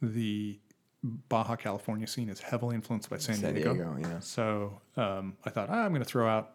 [0.00, 0.58] the
[1.02, 3.74] Baja California scene is heavily influenced by San, San Diego.
[3.74, 4.20] Diego, yeah.
[4.20, 6.52] So um, I thought, ah, I'm going to throw out,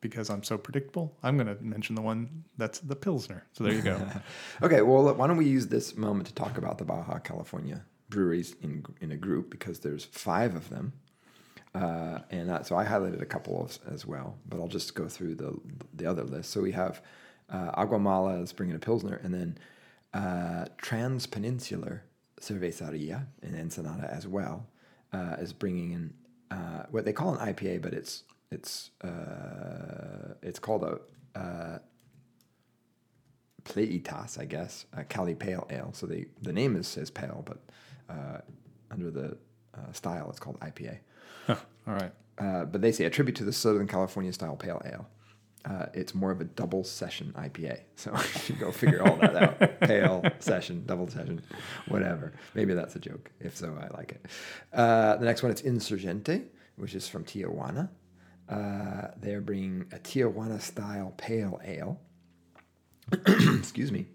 [0.00, 3.44] because I'm so predictable, I'm going to mention the one that's the Pilsner.
[3.52, 4.00] So there you go.
[4.62, 8.56] Okay, well, why don't we use this moment to talk about the Baja California breweries
[8.62, 10.92] in in a group because there's five of them,
[11.74, 14.36] uh, and uh, so I highlighted a couple of, as well.
[14.48, 15.58] But I'll just go through the
[15.94, 16.50] the other list.
[16.50, 17.02] So we have
[17.50, 19.58] uh, Aguamala is bringing a pilsner, and then
[20.14, 22.00] uh, Transpeninsular
[22.40, 24.66] Cerveceria in Ensenada as well
[25.12, 26.14] uh, is bringing in
[26.50, 31.78] uh, what they call an IPA, but it's it's uh, it's called a uh,
[33.64, 35.90] Pleitas, I guess, a Cali Pale Ale.
[35.92, 37.58] So they, the name is says pale, but
[38.08, 38.38] uh,
[38.90, 39.36] under the
[39.74, 40.98] uh, style, it's called IPA.
[41.46, 41.56] Huh,
[41.86, 42.12] all right.
[42.38, 45.06] Uh, but they say a tribute to the Southern California style pale ale.
[45.64, 47.80] Uh, it's more of a double session IPA.
[47.96, 48.16] So
[48.48, 49.80] you go figure all that out.
[49.80, 51.42] Pale session, double session,
[51.88, 52.32] whatever.
[52.54, 53.30] Maybe that's a joke.
[53.40, 54.26] If so, I like it.
[54.72, 56.44] Uh, the next one is Insurgente,
[56.76, 57.88] which is from Tijuana.
[58.48, 62.00] Uh, they're bringing a Tijuana style pale ale.
[63.26, 64.06] Excuse me.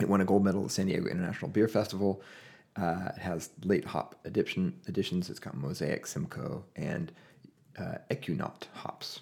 [0.00, 2.22] It won a gold medal at the San Diego International Beer Festival.
[2.76, 5.30] Uh, it has late hop addition, additions.
[5.30, 7.12] It's got Mosaic, Simcoe, and
[7.78, 7.98] uh,
[8.74, 9.20] hops.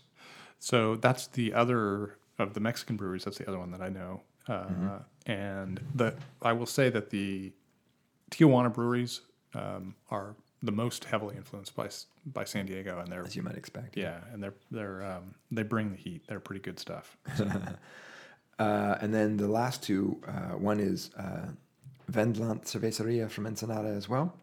[0.58, 3.24] So that's the other of the Mexican breweries.
[3.24, 4.22] That's the other one that I know.
[4.48, 7.52] Uh, And the I will say that the
[8.30, 9.20] Tijuana breweries
[9.54, 11.88] um, are the most heavily influenced by
[12.26, 13.96] by San Diego, and they're as you might expect.
[13.96, 16.22] yeah, and they're they're um, they bring the heat.
[16.28, 17.16] They're pretty good stuff.
[18.58, 21.46] Uh, and then the last two, uh, one is uh,
[22.12, 24.34] Wendlandt Cerveceria from Ensenada as well.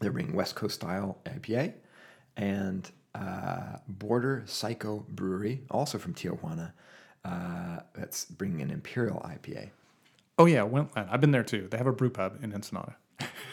[0.00, 1.72] They're bringing West Coast style IPA,
[2.36, 6.72] and uh, Border Psycho Brewery, also from Tijuana,
[7.24, 9.70] uh, that's bringing an Imperial IPA.
[10.38, 11.08] Oh yeah, Wendlandt.
[11.10, 11.68] I've been there too.
[11.70, 12.96] They have a brew pub in Ensenada.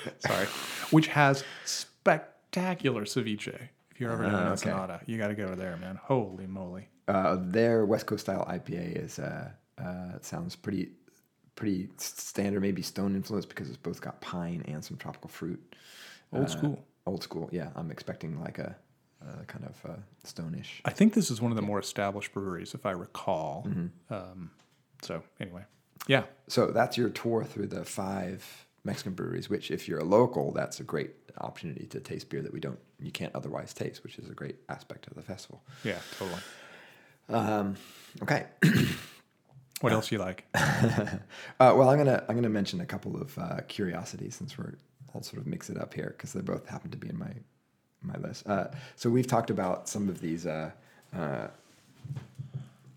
[0.20, 0.46] Sorry,
[0.92, 3.70] which has spectacular ceviche.
[3.92, 4.52] If you're ever in Ah, okay.
[4.52, 6.00] Ensenada, you got to go there, man.
[6.04, 6.88] Holy moly!
[7.08, 9.50] Uh, their West Coast style IPA is uh,
[9.82, 10.90] uh, sounds pretty
[11.56, 15.76] pretty standard, maybe stone influenced because it's both got pine and some tropical fruit.
[16.32, 16.86] Old Uh, school.
[17.08, 17.70] Old school, yeah.
[17.76, 18.76] I'm expecting like a,
[19.24, 20.82] uh kind of uh, stone-ish.
[20.86, 23.66] I think this is one of the more established breweries, if I recall.
[23.68, 24.14] Mm-hmm.
[24.14, 24.52] Um,
[25.02, 25.64] so anyway,
[26.08, 29.50] yeah, So that's your tour through the five Mexican breweries.
[29.50, 32.80] Which, if you're a local, that's a great opportunity to taste beer that we don't,
[33.00, 35.62] you can't otherwise taste, which is a great aspect of the festival.
[35.84, 36.42] yeah, totally.
[37.30, 37.76] Um,
[38.24, 38.48] okay.
[39.82, 40.46] What else you like?
[41.60, 44.74] Uh, well, I'm gonna I'm gonna mention a couple of uh, curiosities since we're
[45.14, 47.34] I'll sort of mix it up here because they both happen to be in my
[48.02, 48.48] my list.
[48.48, 50.72] Uh, so we've talked about some of these uh,
[51.16, 51.48] uh,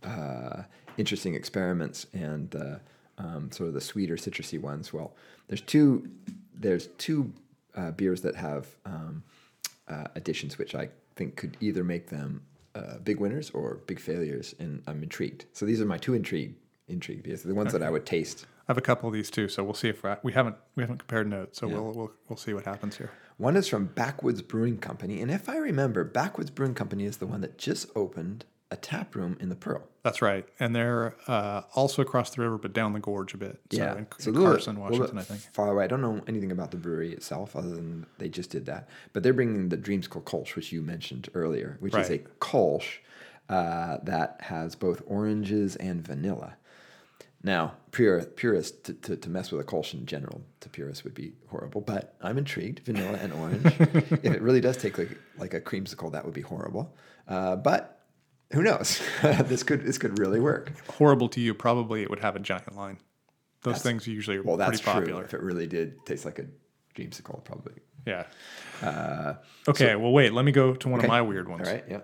[0.03, 0.63] uh,
[0.99, 2.77] interesting experiments and uh,
[3.23, 4.93] um, sort of the sweeter citrusy ones.
[4.93, 5.13] Well,
[5.49, 6.09] there's two
[6.55, 7.33] there's two
[7.75, 9.23] uh, beers that have um,
[9.89, 12.43] uh, additions which I think could either make them
[12.75, 15.45] uh, big winners or big failures, and I'm intrigued.
[15.53, 16.55] So these are my two intrigue
[16.89, 17.43] intrigue beers.
[17.43, 18.47] The ones that I would taste.
[18.69, 20.99] I have a couple of these too, so we'll see if we haven't we haven't
[20.99, 21.75] compared notes, so Yeah.
[21.75, 23.11] we'll, we'll we'll see what happens here.
[23.37, 27.27] One is from Backwoods Brewing Company, and if I remember, Backwoods Brewing Company is the
[27.27, 29.83] one that just opened a tap room in the Pearl.
[30.03, 33.61] That's right, and they're uh, also across the river, but down the gorge a bit.
[33.71, 35.41] So yeah, in, in little bit- Carson, Washington, I think.
[35.53, 35.85] Far away.
[35.85, 38.89] I don't know anything about the brewery itself, other than they just did that.
[39.13, 42.39] But they're bringing the Dreamsicle Kolsch, which you mentioned earlier, which is a Right.
[42.41, 42.99] Kolsch
[43.49, 46.55] uh, that has both oranges and vanilla.
[47.43, 51.15] Now, pure, purist to, to, to mess with a Kolsch in general to purists would
[51.15, 52.81] be horrible, but I'm intrigued.
[52.85, 53.65] Vanilla and orange.
[53.81, 56.95] if it really does take like like a creamsicle, that would be horrible.
[57.27, 58.00] Uh, but
[58.53, 59.01] who knows?
[59.23, 60.73] this could this could really work.
[60.99, 62.99] Horrible to you, probably it would have a giant line.
[63.63, 65.19] Those That's- things usually are Well, that's pretty true.
[65.19, 66.47] If it really did taste like a
[66.97, 67.75] dreamsicle, probably.
[68.07, 68.25] Yeah.
[68.83, 69.35] Uh,
[69.69, 71.07] Okay, well, wait, let me go to one okay.
[71.07, 71.69] of my weird ones.
[71.69, 71.85] all right.
[71.89, 72.01] Yeah.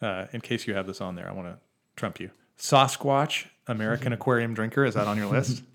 [0.00, 1.58] Uh, in case you have this on there, I want to
[1.96, 2.30] trump you.
[2.58, 5.62] Sasquatch, American Aquarium Drinker, is that on your list?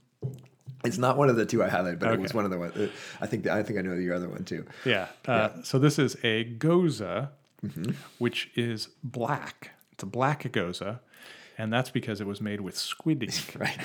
[0.86, 2.78] It's not one of the two I highlighted, but it was one of the ones.
[2.78, 2.88] uh,
[3.20, 4.64] I think I think I know your other one too.
[4.86, 5.08] Yeah.
[5.28, 7.02] Uh, So this is a gose,
[7.66, 7.92] Mm-hmm.
[8.20, 9.72] which is black.
[9.98, 11.00] It's a black gose,
[11.58, 13.34] and that's because it was made with squid ink.
[13.58, 13.78] Right.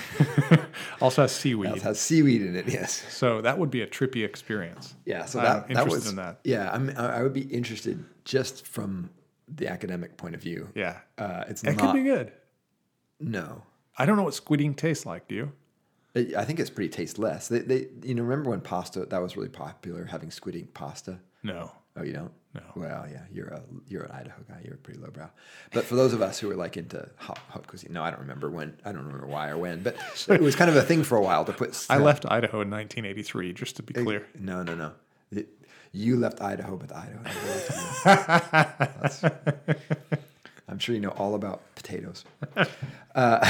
[1.00, 1.70] also has seaweed.
[1.74, 2.68] It has seaweed in it.
[2.68, 3.02] Yes.
[3.08, 4.94] So that would be a trippy experience.
[5.06, 5.24] Yeah.
[5.24, 6.40] So I'm that that interested was in that.
[6.44, 9.08] Yeah, I'm, I I would be interested just from
[9.48, 10.68] the academic point of view.
[10.74, 10.98] Yeah.
[11.16, 11.80] Uh, it's It not.
[11.80, 12.30] could be good.
[13.18, 13.62] No.
[13.96, 15.26] I don't know what squid ink tastes like.
[15.28, 15.52] Do you?
[16.14, 17.48] I I think it's pretty tasteless.
[17.48, 21.20] They, they, you know, remember when pasta that was really popular, having squid ink pasta.
[21.42, 21.72] No.
[21.96, 22.32] Oh, you don't?
[22.54, 22.60] No.
[22.74, 24.60] Well, yeah, you're a you're an Idaho guy.
[24.64, 25.30] You're a pretty lowbrow.
[25.72, 28.20] But for those of us who are like into hot, hot cuisine, no, I don't
[28.20, 28.76] remember when.
[28.84, 29.82] I don't remember why or when.
[29.82, 29.96] But
[30.28, 31.70] it was kind of a thing for a while to put.
[31.70, 34.26] I stuff- left Idaho in 1983, just to be clear.
[34.38, 34.92] No, no, no.
[35.30, 35.48] It-
[35.94, 39.30] you left Idaho, but Idaho left you.
[40.68, 42.24] I'm sure you know all about potatoes.
[43.14, 43.40] Uh,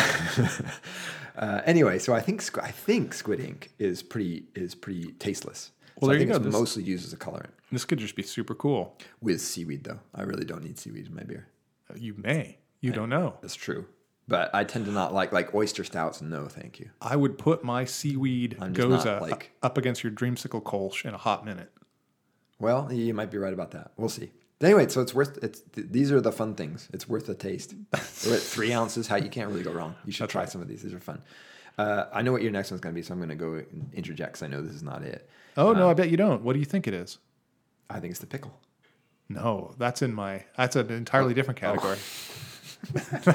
[1.36, 5.70] uh, anyway, so I think squ- I think squid ink is pretty is pretty tasteless.
[6.00, 6.36] Well, so there I you think go.
[6.38, 8.96] It's This- mostly used as a colorant This could just be super cool.
[9.20, 9.98] with seaweed, though.
[10.14, 11.48] I really don't need seaweed in my beer.
[11.90, 12.58] Uh, you may.
[12.80, 13.34] You don't know.
[13.40, 13.86] That's true.
[14.28, 16.22] But I tend to not like like oyster stouts.
[16.22, 16.90] No, thank you.
[17.00, 20.62] I would put my seaweed I'm just not, gose like- uh, up against your dreamsicle
[20.62, 21.72] kolsch in a hot minute.
[22.60, 23.92] Well, you might be right about that.
[23.96, 24.30] We'll see.
[24.60, 26.88] Anyway, so it's worth it's th- these are the fun things.
[26.92, 27.74] It's worth the taste.
[28.26, 29.08] We're at three ounces.
[29.08, 29.96] How you can't really go wrong.
[30.04, 30.82] You should try some of these.
[30.82, 31.22] These are fun.
[31.76, 33.62] Uh, I know what your next one's going to be, so I'm going to go
[33.92, 35.28] interject because I know this is not it.
[35.56, 36.42] Oh no, uh, I bet you don't.
[36.42, 37.18] What do you think it is?
[37.92, 38.52] I think it's the pickle.
[39.28, 40.44] No, that's in my.
[40.56, 41.98] That's an entirely different category.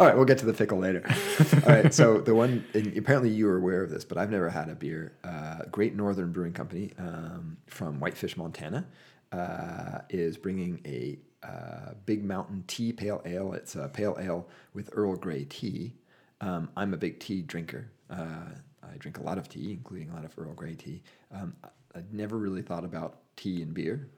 [0.00, 1.04] All right, we'll get to the pickle later.
[1.66, 4.48] All right, so the one and apparently you were aware of this, but I've never
[4.50, 5.12] had a beer.
[5.22, 8.86] Uh, Great Northern Brewing Company um, from Whitefish, Montana,
[9.32, 13.52] uh, is bringing a uh, Big Mountain Tea Pale Ale.
[13.52, 15.94] It's a pale ale with Earl Grey tea.
[16.40, 17.90] Um, I'm a big tea drinker.
[18.10, 18.46] Uh,
[18.82, 21.02] I drink a lot of tea, including a lot of Earl Grey tea.
[21.32, 24.08] Um, I- I'd never really thought about tea and beer,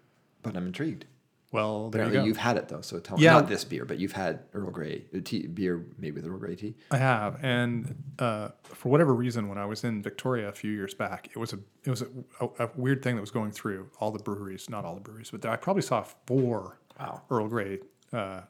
[0.43, 1.05] but I'm intrigued.
[1.53, 2.25] Well, there you Apparently, go.
[2.27, 3.35] you've had it though, so tell Yeah.
[3.35, 6.39] me not this beer, but you've had Earl Grey uh, tea, beer made with Earl
[6.39, 6.77] Grey tea.
[6.93, 10.95] I have, and uh, for whatever reason, when I was in Victoria a few years
[10.95, 12.07] back, it was a it was a,
[12.41, 15.31] a, a weird thing that was going through all the breweries, not all the breweries,
[15.33, 17.23] but I probably saw four Wow.
[17.31, 17.79] Earl Grey
[18.13, 18.43] uh,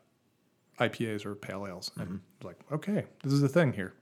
[0.79, 3.95] IPAs or pale ales, and I was like, okay, this is the thing here.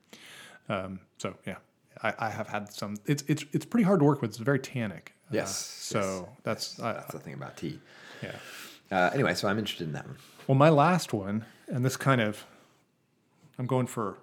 [0.68, 1.57] Um, so yeah,
[2.02, 2.96] I, I have had some.
[3.06, 4.30] It's it's it's pretty hard to work with.
[4.30, 5.14] It's very tannic.
[5.30, 7.80] Uh, Yes, so that's I, That's the thing about tea.
[8.22, 8.37] yeah.
[8.90, 10.16] Uh, anyway, so I'm interested in that one.
[10.46, 12.46] Well, my last one, and this kind of,
[13.58, 14.16] I'm going for,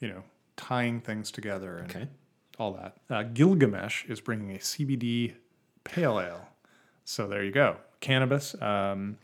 [0.00, 0.24] you know,
[0.56, 2.08] tying things together and Okay.
[2.58, 2.96] all that.
[3.08, 5.34] Uh, Gilgamesh is bringing a CBD
[5.84, 6.48] pale ale.
[7.04, 7.76] So there you go.
[8.00, 9.18] Cannabis um,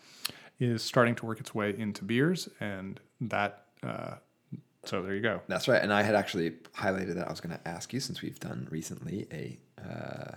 [0.60, 3.64] is starting to work its way into beers, and that.
[4.88, 5.40] Uh, so there you go.
[5.48, 5.82] That's right.
[5.82, 8.66] And I had actually highlighted that I was going to ask you since we've done
[8.70, 10.32] recently a uh,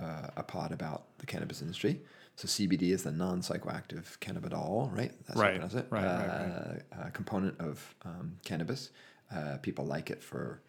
[0.00, 2.00] uh, a pod about the cannabis industry.
[2.36, 5.12] So CBD is the non-psychoactive cannabidiol, right?
[5.28, 5.86] That's Right, How you pronounce it.
[5.90, 8.90] right, right, Uh, A component of um, cannabis.
[9.32, 10.60] Uh, people like it for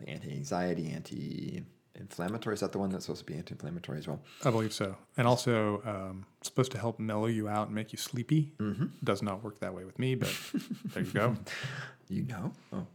[0.00, 1.62] like anti-anxiety,
[1.94, 2.54] anti-inflammatory.
[2.54, 4.20] Is that the one that's supposed to be anti-inflammatory as well?
[4.44, 4.96] I believe so.
[5.16, 8.52] And also um, supposed to help mellow you out and make you sleepy.
[8.58, 8.86] Mm-hmm.
[9.02, 10.34] Does not work that way with me, but
[10.94, 11.36] there you go.
[12.08, 12.52] You know?
[12.72, 12.86] Oh.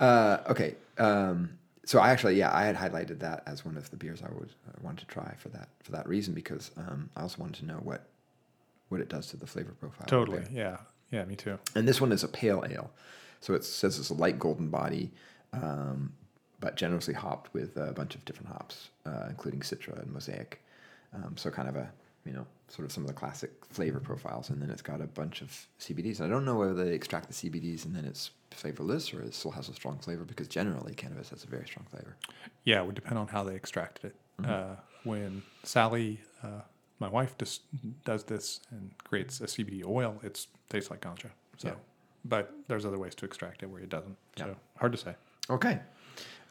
[0.00, 0.74] Uh, okay.
[0.98, 4.32] Um, so I actually, yeah, I had highlighted that as one of the beers I
[4.32, 7.56] would I wanted to try for that for that reason because um, I also wanted
[7.56, 8.06] to know what
[8.88, 10.06] what it does to the flavor profile.
[10.06, 10.44] Totally.
[10.50, 10.78] Yeah.
[11.10, 11.58] Yeah, me too.
[11.74, 12.90] And this one is a pale ale,
[13.40, 15.12] so it says it's a light golden body,
[15.52, 16.12] um,
[16.64, 20.62] but generously hopped with a bunch of different hops, uh, including Citra and Mosaic.
[21.12, 21.90] Um, so kind of a
[22.24, 25.06] you know sort of some of the classic flavor profiles, and then it's got a
[25.06, 26.22] bunch of CBDs.
[26.22, 29.50] I don't know whether they extract the CBDs and then it's flavorless or it still
[29.50, 32.16] has a strong flavor because generally cannabis has a very strong flavor.
[32.64, 34.16] Yeah, it would depend on how they extracted it.
[34.40, 34.50] Mm-hmm.
[34.50, 36.62] Uh, when Sally, uh,
[36.98, 37.60] my wife, just
[38.06, 41.30] does this and creates a CBD oil, it tastes like ganja.
[41.58, 41.74] So, Yeah.
[42.24, 44.16] but there's other ways to extract it where it doesn't.
[44.38, 44.44] Yeah.
[44.44, 45.14] So hard to say.
[45.50, 45.78] Okay,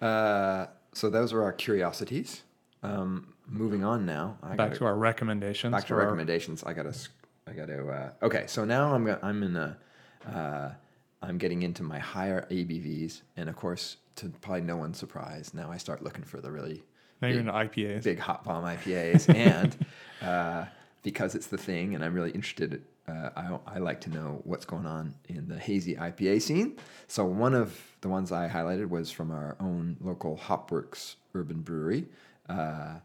[0.02, 2.44] uh, so those are our curiosities.
[2.84, 4.38] Um, moving on now.
[4.44, 5.72] I Back gotta- to our recommendations.
[5.72, 6.64] back to or our- recommendations.
[6.64, 6.94] I gotta,
[7.48, 7.88] I gotta.
[7.88, 9.78] Uh, okay, so now I'm I'm in a,
[10.30, 10.72] uh,
[11.22, 15.72] I'm getting into my higher ABVs, and of course, to probably no one's surprise, now
[15.72, 16.84] I start looking for the really
[17.22, 18.04] Now you're into IPAs.
[18.04, 19.76] big hot bomb IPAs, and
[20.22, 20.66] uh,
[21.02, 22.84] because it's the thing, and I'm really interested.
[23.08, 26.78] Uh, I, I like to know what's going on in the hazy IPA scene.
[27.08, 32.06] So one of the ones I highlighted was from our own local Hopworks Urban Brewery.
[32.48, 32.96] Uh,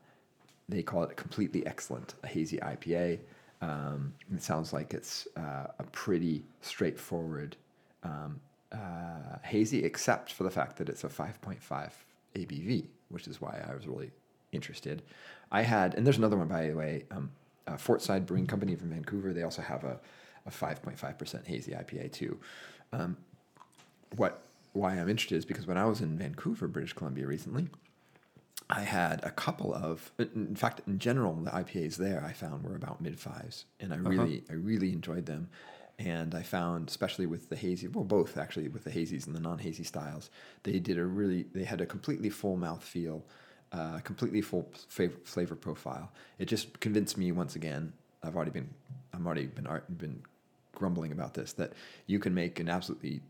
[0.68, 3.18] they call it completely excellent, a hazy IPA.
[3.60, 7.56] Um, it sounds like it's uh, a pretty straightforward
[8.04, 11.90] um, uh, hazy, except for the fact that it's a 5.5
[12.36, 14.12] ABV, which is why I was really
[14.52, 15.02] interested.
[15.50, 17.30] I had, and there's another one by the way, um,
[17.68, 19.32] uh, Fortside Brewing Company from Vancouver.
[19.32, 20.00] They also have a,
[20.46, 22.38] a 5.5% hazy IPA too.
[22.92, 23.16] Um,
[24.16, 27.68] what why I'm interested is because when I was in Vancouver, British Columbia recently,
[28.70, 32.76] I had a couple of, in fact, in general, the IPAs there I found were
[32.76, 35.48] about mid fives, and I really, I really enjoyed them.
[35.98, 39.40] And I found, especially with the hazy, well, both actually with the hazies and the
[39.40, 40.30] non-hazy styles,
[40.62, 43.24] they did a really, they had a completely full mouth feel,
[43.72, 46.10] uh, completely full flavor, profile.
[46.38, 47.92] It just convinced me once again.
[48.22, 48.68] I've already been,
[49.12, 50.22] I'm already been been
[50.74, 51.72] grumbling about this that
[52.06, 53.20] you can make an absolutely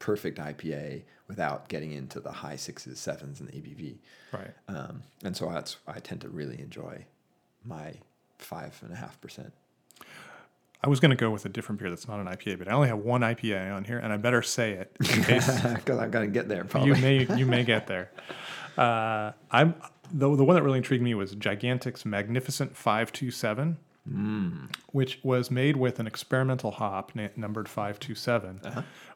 [0.00, 3.96] perfect IPA without getting into the high sixes, sevens, and the ABV.
[4.32, 4.50] Right.
[4.68, 7.04] Um, and so that's I tend to really enjoy
[7.64, 7.94] my
[8.38, 9.52] five and a half percent.
[10.82, 12.72] I was going to go with a different beer that's not an IPA, but I
[12.72, 15.48] only have one IPA on here, and I better say it Because
[15.88, 16.88] I'm gonna get there Probably.
[16.88, 18.10] you may you may get there.
[18.76, 19.74] Uh, I'm
[20.12, 23.78] the the one that really intrigued me was Gigantic's Magnificent Five Two Seven,
[24.92, 28.60] which was made with an experimental hop na- numbered Five Two Seven,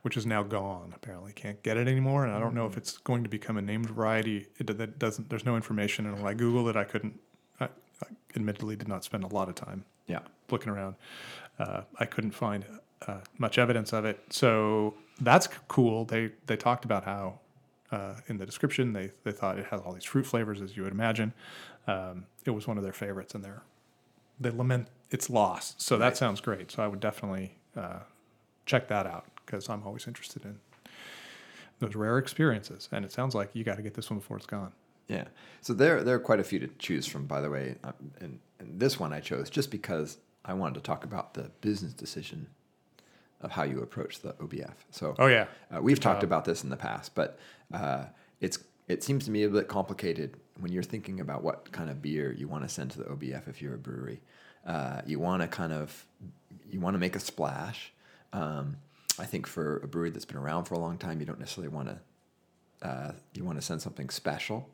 [0.03, 0.93] which is now gone.
[0.95, 3.63] Apparently, can't get it anymore, and I don't know if it's going to become a
[3.63, 4.47] named variety.
[4.59, 5.31] It that doesn't.
[5.31, 7.19] There's no information, and when I googled it, I couldn't.
[7.61, 10.21] I, I admittedly did not spend a lot of time yeah.
[10.51, 10.97] looking around.
[11.59, 12.65] Uh, I couldn't find
[13.07, 14.21] uh, much evidence of it.
[14.31, 16.05] So that's cool.
[16.05, 17.41] They they talked about how
[17.95, 20.83] uh, in the description they they thought it has all these fruit flavors as you
[20.85, 21.33] would imagine.
[21.87, 23.63] Um, it was one of their favorites, and they're
[24.41, 25.75] they lament its loss.
[25.79, 26.17] So that Right.
[26.17, 26.71] sounds great.
[26.73, 28.01] So I would definitely uh,
[28.67, 30.59] check that out because I'm always interested in
[31.79, 32.89] those rare experiences.
[32.93, 34.73] And it sounds like you got to get this one before it's gone.
[35.09, 35.25] Yeah.
[35.61, 37.77] So there, there are quite a few to choose from, by the way.
[37.85, 41.51] Um, and, and this one I chose just because I wanted to talk about the
[41.61, 42.47] business decision
[43.41, 44.75] of how you approach the OBF.
[44.91, 46.29] So, Oh yeah, uh, we've talked job.
[46.31, 47.39] about this in the past, but
[47.75, 48.07] uh,
[48.41, 48.59] it's
[48.89, 52.33] it seems to me a bit complicated when you're thinking about what kind of beer
[52.33, 54.21] you want to send to the OBF if you're a brewery.
[54.67, 56.07] Uh, you want to kind of
[56.71, 57.93] you want to make a splash.
[58.33, 58.77] Um,
[59.19, 61.75] I think for a brewery that's been around for a long time, you don't necessarily
[61.75, 64.69] want to uh, you want to send something special,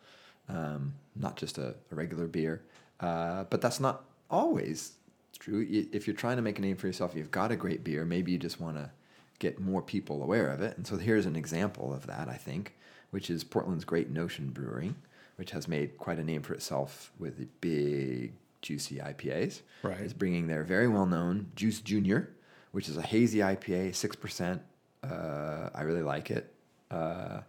[0.49, 2.63] um, not just a, a regular beer.
[2.99, 4.93] Uh, but that's not always
[5.39, 5.67] true.
[5.71, 8.05] If you're trying to make a name for yourself, you've got a great beer.
[8.05, 8.91] Maybe you just want to
[9.40, 10.76] get more people aware of it.
[10.76, 12.76] And so here's an example of that, I think,
[13.11, 14.94] which is Portland's Great Notion Brewing,
[15.37, 19.62] which has made quite a name for itself with the big, juicy IPAs.
[19.83, 19.98] Right.
[20.00, 22.31] It's bringing their very well known Juice Junior,
[22.70, 24.61] which is a hazy IPA, 6%.
[25.03, 26.53] Uh, I really like it.
[26.90, 27.40] Uh,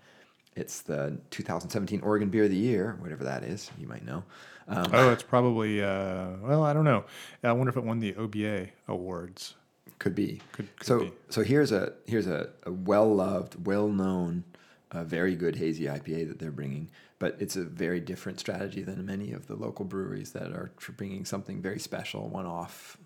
[0.55, 3.69] it's the 2017 Oregon Beer of the Year, whatever that is.
[3.77, 4.23] You might know.
[4.67, 7.03] Um, Oh, it's probably uh, well, I don't know.
[7.43, 9.55] I wonder if it won the OBA awards.
[9.99, 10.41] Could be.
[10.51, 11.11] Could- could so be.
[11.29, 14.43] so here's a here's a, a well loved, well known,
[14.91, 16.89] uh, very good hazy IPA that they're bringing,
[17.19, 21.23] but it's a very different strategy than many of the local breweries that are bringing
[21.25, 22.97] something very special, one off.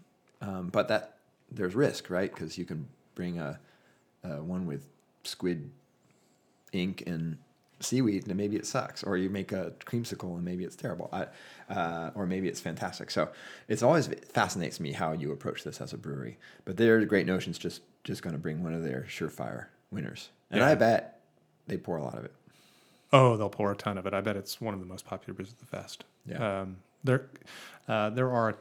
[0.42, 1.18] Um, but that
[1.52, 2.34] there's risk, right?
[2.34, 3.60] Because you can bring a,
[4.24, 4.88] a one with
[5.24, 5.70] squid
[6.72, 7.38] ink and
[7.80, 11.28] seaweed and maybe it sucks or you make a creamsicle and maybe it's terrible I,
[11.74, 13.30] uh, or maybe it's fantastic so
[13.68, 17.58] it's always fascinates me how you approach this as a brewery but their great notions
[17.58, 20.70] just just going to bring one of their surefire winners and Yeah.
[20.70, 21.20] i bet
[21.68, 22.34] they pour a lot of it
[23.14, 24.14] Oh, they'll pour a ton of it.
[24.14, 26.04] I bet it's one of the most popular beers at the fest.
[26.26, 26.62] Yeah.
[26.62, 27.28] Um, there,
[27.88, 28.58] uh, there are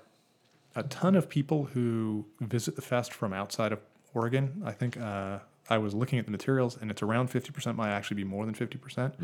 [0.77, 3.81] a ton of people who visit the fest from outside of
[4.13, 4.63] Oregon.
[4.65, 5.39] I think uh,
[5.71, 7.77] I was looking at the materials, and it's around fifty percent.
[7.77, 9.15] Might actually be more than fifty percent.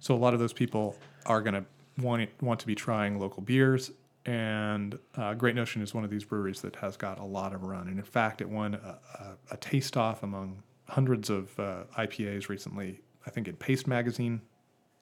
[0.00, 0.96] So a lot of those people
[1.26, 1.64] are going to
[2.02, 3.90] want want to be trying local beers.
[4.26, 7.62] And uh, Great Notion is one of these breweries that has got a lot of
[7.62, 7.88] run.
[7.88, 12.48] And in fact, it won a, a, a taste off among hundreds of uh, IPAs
[12.48, 13.00] recently.
[13.26, 14.40] I think in Paste Magazine.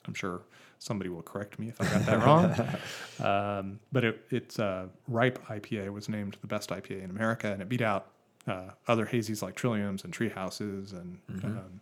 [0.04, 0.42] I'm sure
[0.80, 2.26] somebody will correct me if I got that
[3.20, 3.24] wrong.
[3.24, 7.62] Um, but it, it's uh, Ripe IPA was named the best IPA in America, and
[7.62, 8.08] it beat out
[8.46, 10.92] uh, other hazies like Trilliums and Tree Houses.
[10.92, 11.80] And um,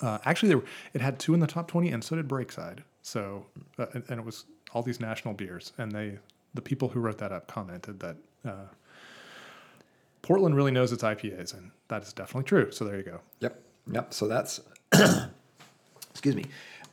[0.00, 2.78] uh, actually, there were, it had two in the top 20, and so did Breakside.
[3.02, 3.46] So,
[3.78, 5.72] uh, and, and it was all these national beers.
[5.78, 6.18] And they,
[6.54, 8.66] the people who wrote that up commented that uh,
[10.22, 12.70] Portland really knows its IPAs, and that is definitely true.
[12.70, 13.20] So there you go.
[13.40, 13.60] Yep.
[13.90, 14.14] Yep.
[14.14, 14.60] So that's
[16.10, 16.44] excuse me,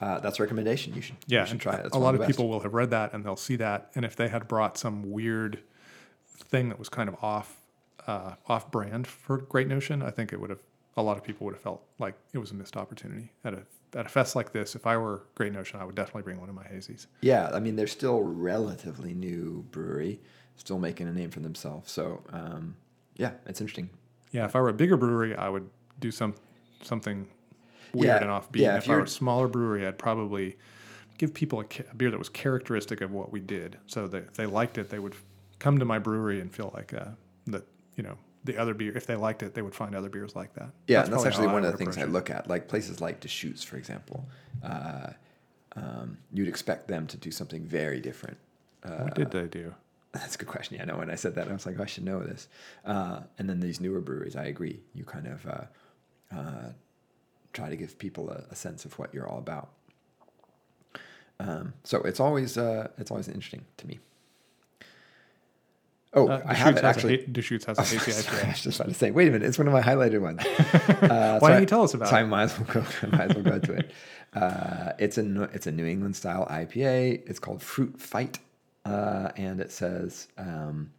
[0.01, 0.93] uh, that's a recommendation.
[0.95, 1.85] You should Yeah, you should try it.
[1.85, 2.31] It's a lot of best.
[2.31, 5.11] people will have read that and they'll see that, and if they had brought some
[5.11, 5.59] weird
[6.25, 7.58] thing that was kind of off
[8.09, 10.63] uh, off brand for Great Notion, I think it would have
[10.97, 13.61] a lot of people would have felt like it was a missed opportunity at a
[13.95, 14.75] at a fest like this.
[14.75, 17.07] If I were Great Notion, I would definitely bring one of my hazies.
[17.21, 20.19] Yeah, I mean they're still relatively new brewery,
[20.55, 21.91] still making a name for themselves.
[21.91, 22.75] So um,
[23.15, 23.89] yeah, it's interesting.
[24.31, 26.33] Yeah, if I were a bigger brewery, I would do some
[26.81, 27.27] something
[27.93, 28.59] weird Yeah, and offbeat.
[28.61, 30.57] yeah, if if I were a smaller brewery, I'd probably
[31.17, 34.23] give people a, ca- a beer that was characteristic of what we did, so that
[34.29, 35.15] if they liked it, they would
[35.59, 37.05] come to my brewery and feel like uh,
[37.99, 38.95] you know the other beer.
[38.95, 40.69] If they liked it, they would find other beers like that.
[40.87, 43.61] Yeah, and that's actually one of the things I look at, like places like Deschutes,
[43.63, 44.25] for example.
[44.63, 45.09] Uh,
[45.75, 48.37] um, you'd expect them to do something very different.
[48.83, 49.75] Uh, What did they do?
[50.13, 50.77] That's a good question.
[50.77, 52.47] Yeah, I know when I said that, I was like, oh, I should know this.
[52.85, 54.79] Uh, and then these newer breweries, I agree.
[54.95, 55.65] You kind of uh,
[56.35, 56.69] uh,
[57.53, 59.69] try to give people a, a sense of what you're all about.
[61.41, 63.99] Um, so it's always uh, it's always interesting to me.
[66.13, 67.23] Oh, Uh, I have it actually.
[67.23, 69.47] A, Deschutes has a hazy Sorry, I was just about to say, wait a minute,
[69.47, 70.41] it's one of my highlighted ones.
[71.09, 72.27] Uh, Why so don't I- you tell us about so I it?
[72.27, 72.83] might as well go.
[73.03, 73.91] I might as well go to it.
[74.33, 77.23] Uh, it's a New- it's a New England style IPA.
[77.29, 78.39] It's called Fruit Fight,
[78.85, 80.27] uh, and it says.
[80.37, 80.91] Um,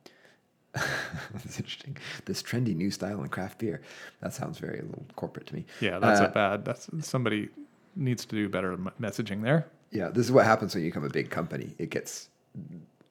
[0.73, 1.97] that's interesting.
[2.27, 3.83] This trendy new style in craft beer.
[4.21, 5.67] That sounds very a little corporate to me.
[5.81, 6.65] Yeah, that's Uh, a bad.
[6.65, 7.49] That's somebody
[7.97, 9.67] needs to do better messaging there.
[9.91, 11.75] Yeah, this is what happens when you become a big company.
[11.79, 12.29] It gets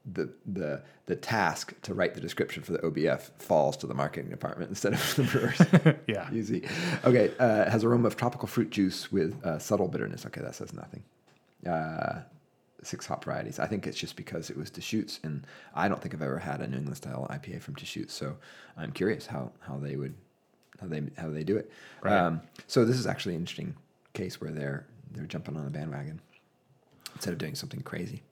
[0.05, 4.29] the the the task to write the description for the OBF falls to the marketing
[4.29, 5.95] department instead of the brewers.
[6.07, 6.29] Yeah.
[6.33, 6.67] Easy.
[7.03, 10.25] Okay, uh, it has aroma of tropical fruit juice with uh, subtle bitterness.
[10.25, 11.03] Okay, that says nothing.
[11.67, 12.21] Uh,
[12.83, 13.59] six hop varieties.
[13.59, 15.45] I think it's just because it was Deschutes, and
[15.75, 18.13] I don't think I've ever had a New England style IPA from Deschutes.
[18.13, 18.37] So
[18.77, 20.15] I'm curious how how they would
[20.79, 21.71] how they how they do it.
[22.01, 22.17] Right.
[22.17, 23.75] Um, so this is actually an interesting
[24.13, 26.21] case where they're they're jumping on a bandwagon
[27.15, 28.23] instead of doing something crazy.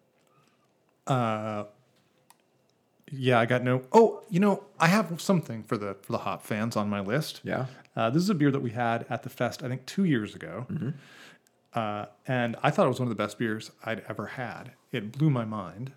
[1.07, 1.65] Uh,
[3.11, 3.83] yeah, I got no.
[3.93, 7.41] Oh, you know, I have something for the for the hop fans on my list.
[7.43, 7.67] Yeah.
[7.95, 10.35] Uh, this is a beer that we had at the fest, I think, two years
[10.35, 10.89] ago, Mm-hmm.
[11.73, 14.73] uh, and I thought it was one of the best beers I'd ever had.
[14.91, 15.93] It blew my mind,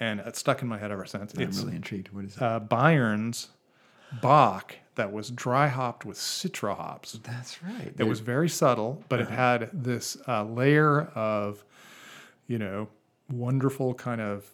[0.00, 1.32] and it's stuck in my head ever since.
[1.34, 2.12] I'm It's really intrigued.
[2.12, 2.42] What is it?
[2.42, 3.48] uh, Bayern's
[4.20, 7.20] Bock that was dry hopped with citra hops.
[7.22, 7.92] That's right.
[7.98, 11.64] It was very subtle, but it had this uh, layer of,
[12.48, 12.88] you know,
[13.30, 14.50] wonderful kind of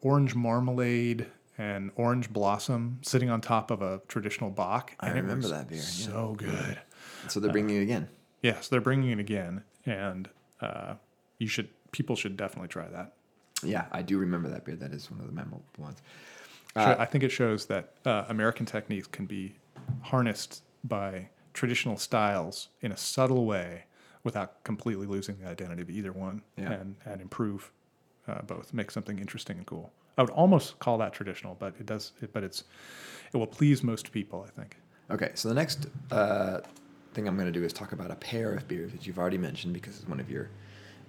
[0.00, 1.26] orange marmalade
[1.58, 4.94] and orange blossom sitting on top of a traditional Bock.
[5.00, 5.82] I remember that beer, yeah.
[5.82, 6.78] So good.
[7.28, 8.08] so they're bringing it again.
[8.42, 10.28] Yes, they're bringing it again, and
[10.60, 10.94] uh,
[11.38, 11.68] you should.
[11.92, 13.14] People should definitely try that.
[13.62, 14.76] Yeah, I do remember that beer.
[14.76, 15.98] That is one of the memorable ones.
[16.76, 19.56] Uh, I think it shows that uh, American techniques can be
[20.02, 23.84] harnessed by traditional styles in a subtle way
[24.24, 26.72] without completely losing the identity of either one Yeah.
[26.72, 27.72] and, and improve
[28.28, 29.92] uh, both, make something interesting and cool.
[30.18, 32.64] I would almost call that traditional, but it does, it, but it's,
[33.32, 34.76] it will please most people, I think.
[35.10, 36.60] Okay, so the next uh,
[37.14, 39.38] thing I'm going to do is talk about a pair of beers that you've already
[39.38, 40.50] mentioned because it's one of your,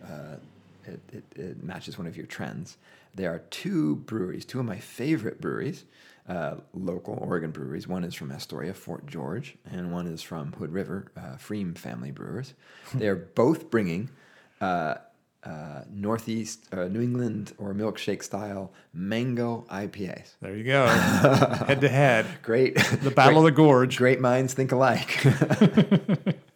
[0.04, 0.38] uh,
[0.86, 2.78] it, it, it matches one of your trends.
[3.16, 5.86] There are two breweries, two of my favorite breweries,
[6.28, 7.88] uh, local Oregon breweries.
[7.88, 12.12] One is from Astoria, Fort George, and one is from Hood River, uh, pFriem Family
[12.12, 12.54] Brewers.
[12.94, 14.10] they are both bringing
[14.62, 14.96] uh,
[15.44, 20.36] uh, Northeast, uh, New England or milkshake style mango IPAs.
[20.42, 20.86] There you go.
[20.88, 22.28] head to head.
[22.44, 22.76] Great.
[22.76, 23.98] The Battle of the Gorge.
[23.98, 25.26] Great minds think alike.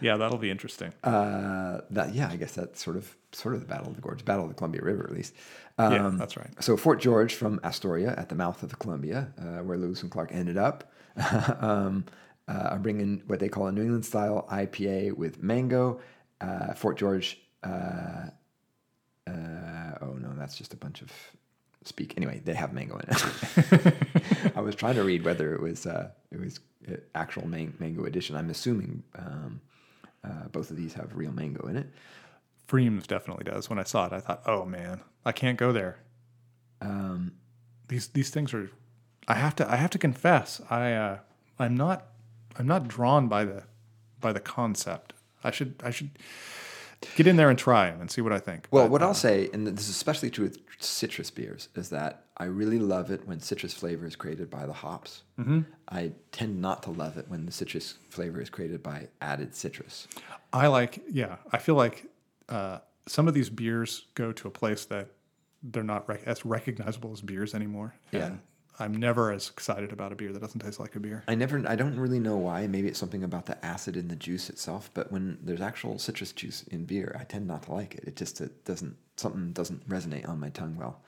[0.00, 0.92] Yeah, that'll be interesting.
[1.04, 4.24] uh, that yeah, I guess that's sort of sort of the Battle of the Gorge,
[4.24, 5.34] Battle of the Columbia River, at least.
[5.78, 6.50] Yeah, Um, that's right.
[6.60, 10.10] So Fort George from Astoria at the mouth of the Columbia, uh, where Lewis and
[10.10, 10.92] Clark ended up,
[11.60, 12.04] um,
[12.46, 16.00] uh, are bringing what they call a New England style IPA with mango.
[16.40, 17.40] Uh, Fort George.
[17.62, 18.26] Uh,
[19.26, 21.10] uh, oh no, that's just a bunch of
[21.84, 22.14] speak.
[22.16, 23.94] Anyway, they have mango in it.
[24.56, 26.60] I was trying to read whether it was uh, it was
[27.14, 28.36] actual man- mango edition.
[28.36, 29.60] I'm assuming um,
[30.24, 31.88] uh, both of these have real mango in it.
[32.68, 33.68] pFriem's definitely does.
[33.68, 35.98] When I saw it, I thought, oh man, I can't go there.
[36.80, 37.32] Um,
[37.88, 38.70] these these things are
[39.28, 41.18] I have to I have to confess I uh,
[41.58, 42.06] I'm not
[42.58, 43.64] I'm not drawn by the
[44.20, 45.12] by the concept.
[45.42, 46.10] I should I should
[47.16, 48.66] get in there and try them and see what I think.
[48.70, 51.90] Well, But, what uh, I'll say, and this is especially true with citrus beers, is
[51.90, 55.22] that I really love it when citrus flavor is created by the hops.
[55.38, 55.60] Mm-hmm.
[55.88, 60.08] I tend not to love it when the citrus flavor is created by added citrus.
[60.52, 62.06] I like yeah I feel like
[62.48, 65.08] uh, some of these beers go to a place that
[65.62, 67.94] they're not rec- as recognizable as beers anymore.
[68.12, 68.26] Yeah.
[68.26, 68.40] And
[68.78, 71.22] I'm never as excited about a beer that doesn't taste like a beer.
[71.28, 72.66] I never, I don't really know why.
[72.66, 74.90] Maybe it's something about the acid in the juice itself.
[74.94, 78.04] But when there's actual citrus juice in beer, I tend not to like it.
[78.04, 81.00] It just it doesn't, something doesn't resonate on my tongue well.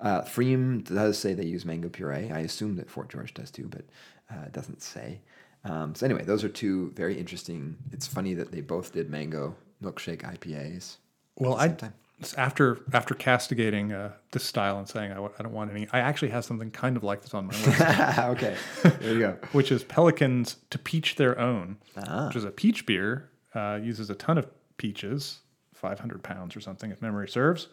[0.00, 2.30] Uh, pFriem does say they use mango puree.
[2.30, 3.84] I assume that Fort George does too, but
[4.30, 5.20] uh, it doesn't say.
[5.64, 7.76] Um, so anyway, those are two very interesting.
[7.92, 10.96] It's funny that they both did mango milkshake IPAs.
[11.36, 11.94] Well, at the I time.
[12.36, 16.00] After after castigating uh, this style and saying I w- I don't want any, I
[16.00, 17.80] actually have something kind of like this on my list,
[18.18, 18.56] okay,
[19.00, 19.36] there you go.
[19.52, 22.26] which is Pelican's To Peach Their Own, Ah.
[22.26, 23.30] which is a peach beer.
[23.54, 24.46] Uh, uses a ton of
[24.76, 25.40] peaches,
[25.74, 27.66] 500 pounds or something, if memory serves.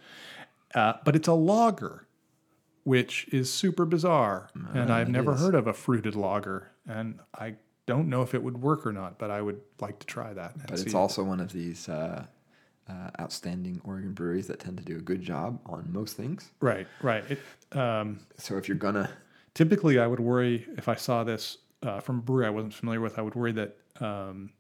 [0.74, 2.08] Uh, but it's a lager,
[2.84, 5.39] which is super bizarre, and I've never is.
[5.41, 9.20] heard of a fruited lager, and I don't know if it would work or not,
[9.20, 10.56] but I would like to try that.
[10.68, 12.26] But it's also one of these uh,
[12.89, 16.51] uh, outstanding Oregon breweries that tend to do a good job on most things.
[16.61, 17.23] right, right.
[17.29, 19.09] It, um, So if you're gonna,
[19.53, 23.01] typically I would worry if I saw this uh, from a brewery I wasn't familiar
[23.01, 23.19] with.
[23.19, 24.51] I would worry that um,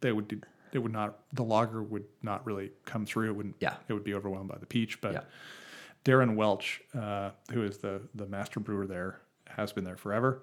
[0.00, 0.40] they would do,
[0.72, 3.30] it would not the lager would not really come through.
[3.30, 3.56] It wouldn't.
[3.60, 3.74] Yeah.
[3.88, 5.00] It would be overwhelmed by the peach.
[5.00, 5.20] But Yeah.
[6.04, 10.42] Darron Welch, uh, who is the the master brewer there, has been there forever.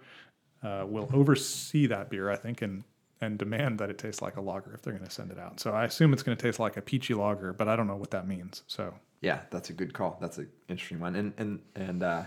[0.63, 2.84] Uh, will oversee that beer, I think, and
[3.22, 5.59] and demand that it tastes like a lager if they're going to send it out.
[5.59, 7.95] So I assume it's going to taste like a peachy lager, but I don't know
[7.95, 8.63] what that means.
[8.67, 10.17] So yeah, that's a good call.
[10.19, 11.15] That's an interesting one.
[11.15, 12.24] And and and uh,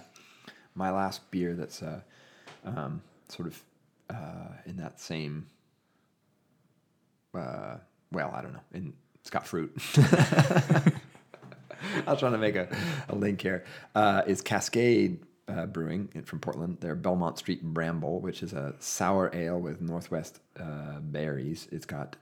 [0.75, 2.01] my last beer that's uh,
[2.65, 3.63] um, sort of
[4.09, 5.47] uh, in that same.
[7.37, 7.79] Uh,
[8.13, 8.63] well, I don't know.
[8.73, 9.75] In it's got fruit.
[12.07, 12.69] I was trying to make a,
[13.09, 13.65] a link here.
[13.95, 16.79] Uh, is Cascade uh, Brewing from Portland.
[16.81, 21.69] Their Belmont Street Bramble, which is a sour ale with Northwest uh, berries.
[21.71, 22.17] It's got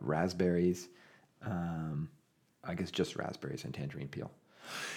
[0.00, 0.88] raspberries,
[2.64, 4.30] I guess just raspberries and tangerine peel.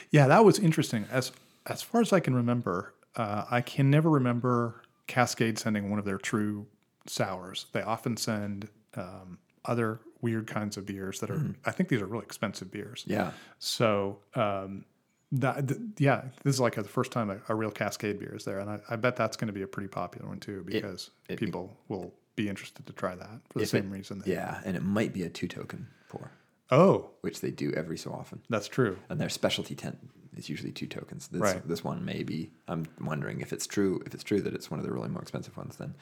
[0.10, 1.06] Yeah, that was interesting.
[1.12, 1.32] As
[1.68, 6.18] as far as I can remember, I can never remember Cascade sending one of their
[6.18, 6.66] true
[7.06, 7.68] sours.
[7.72, 11.42] They often send um, other weird kinds of beers that are.
[11.66, 13.04] I think these are really expensive beers.
[13.08, 14.86] Yeah, So um,
[15.34, 18.44] that th- yeah, this is like the first time a, a real Cascade beer is
[18.46, 21.10] there, and I, I bet that's going to be a pretty popular one too because
[21.30, 24.24] it- people will be interested to try that for the same it- reason.
[24.26, 26.32] Yeah, and it might be a two token pour,
[26.72, 28.42] Oh, which they do every so often.
[28.50, 28.98] that's true.
[29.10, 29.98] And their specialty tent
[30.38, 31.28] is usually two tokens.
[31.28, 31.68] This, Right.
[31.68, 32.52] this one may be.
[32.70, 34.02] I'm wondering if it's true.
[34.06, 35.94] If it's true that it's one of the really more expensive ones, then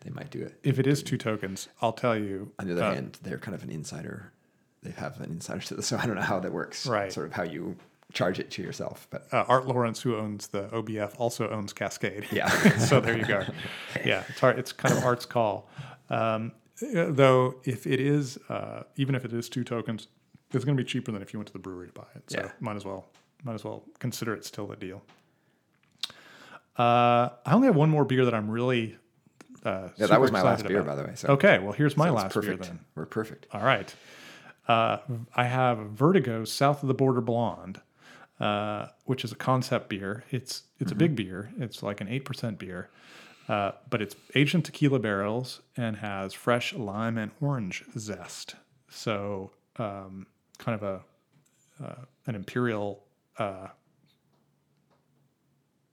[0.00, 0.58] they might do it.
[0.62, 2.52] If it is two tokens, I'll tell you.
[2.58, 4.32] On the other uh, hand, they're kind of an insider.
[4.82, 6.86] They have an insider to this, so I don't know how that works.
[6.86, 7.12] Right.
[7.12, 7.76] Sort of how you
[8.12, 12.26] charge it to yourself, but uh, Art Larrance, who owns the OBF, also owns Cascade.
[12.32, 12.48] Yeah.
[12.78, 13.44] so there you go.
[14.04, 15.68] Yeah, it's hard, it's kind of Art's call.
[16.08, 20.08] Um, uh, though, if it is, uh, even if it is two tokens,
[20.52, 22.28] it's going to be cheaper than if you went to the brewery to buy it.
[22.30, 22.50] So Yeah.
[22.58, 23.06] might as well,
[23.44, 25.02] might as well consider it still a deal.
[26.78, 28.96] Uh, I only have one more beer that I'm really.
[29.64, 30.96] Uh, yeah, that was my last beer, about.
[30.96, 31.14] by the way.
[31.16, 32.62] So Okay, well here's my so last perfect.
[32.62, 32.80] beer then.
[32.94, 33.46] We're perfect.
[33.52, 33.94] All right.
[34.68, 34.98] Uh,
[35.34, 37.80] I have Vertigo South of the Border Blonde,
[38.38, 40.24] uh, which is a concept beer.
[40.30, 41.50] It's it's a big beer.
[41.58, 42.88] It's like an eight percent beer,
[43.48, 48.54] uh, but it's aged in tequila barrels and has fresh lime and orange zest.
[48.88, 50.26] So um,
[50.58, 53.02] kind of a uh, an imperial
[53.38, 53.68] uh,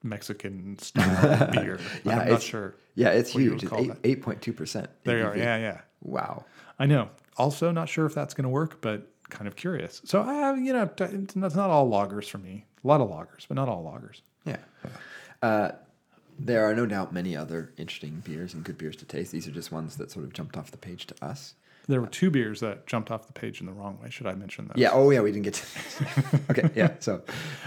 [0.08, 1.80] Mexican style beer.
[2.04, 2.76] Yeah, I'm not sure.
[2.96, 3.64] Yeah, it's huge.
[3.64, 4.90] It's eight point two percent.
[5.04, 5.38] There you are.
[5.38, 5.82] Yeah, yeah.
[6.02, 6.46] Wow.
[6.80, 7.10] I know.
[7.38, 10.02] Also, not sure if that's going to work, but kind of curious.
[10.06, 12.66] So, I, you know, t- it's not, it's not all lagers for me.
[12.84, 14.22] A lot of lagers, but not all lagers.
[14.46, 14.58] Yeah.
[15.42, 15.72] Uh,
[16.40, 19.32] there are no doubt many other interesting beers and good beers to taste.
[19.32, 21.56] These are just ones that sort of jumped off the page to us.
[21.88, 24.10] There were two beers that jumped off the page in the wrong way.
[24.10, 24.78] Should I mention those?
[24.78, 24.90] Yeah.
[24.92, 25.22] Oh, yeah.
[25.22, 26.42] We didn't get to.
[26.52, 26.70] okay.
[26.76, 26.96] Yeah.
[27.00, 27.22] So,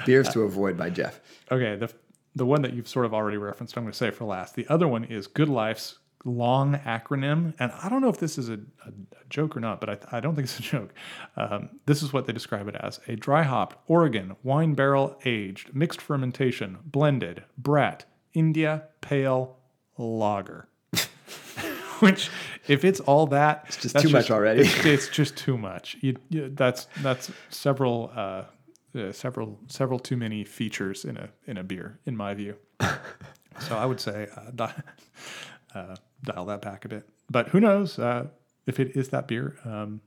[0.04, 1.20] beers to avoid by Jeff.
[1.50, 1.76] Okay.
[1.76, 1.90] The
[2.34, 4.54] the one that you've sort of already referenced, I'm going to say for last.
[4.54, 8.48] The other one is Good Life's long acronym, and I don't know if this is
[8.48, 8.92] a, a,
[9.28, 10.92] joke or not, but I, I don't think it's a joke.
[11.36, 15.74] Um, this is what they describe it as: a dry hopped Oregon wine barrel aged
[15.74, 18.04] mixed fermentation blended Brett
[18.34, 19.56] India Pale
[19.96, 20.68] Lager.
[22.00, 22.30] Which,
[22.66, 24.62] if it's all that, it's just too much already.
[24.62, 25.96] It's, it's just too much.
[26.00, 28.44] You, you, that's that's several uh,
[28.94, 32.56] uh, several several too many features in a in a beer, in my view.
[33.60, 34.82] so I would say uh, di-
[35.74, 37.08] uh, dial that back a bit.
[37.30, 38.28] But who knows uh,
[38.66, 39.56] if it is that beer?
[39.64, 40.00] Um,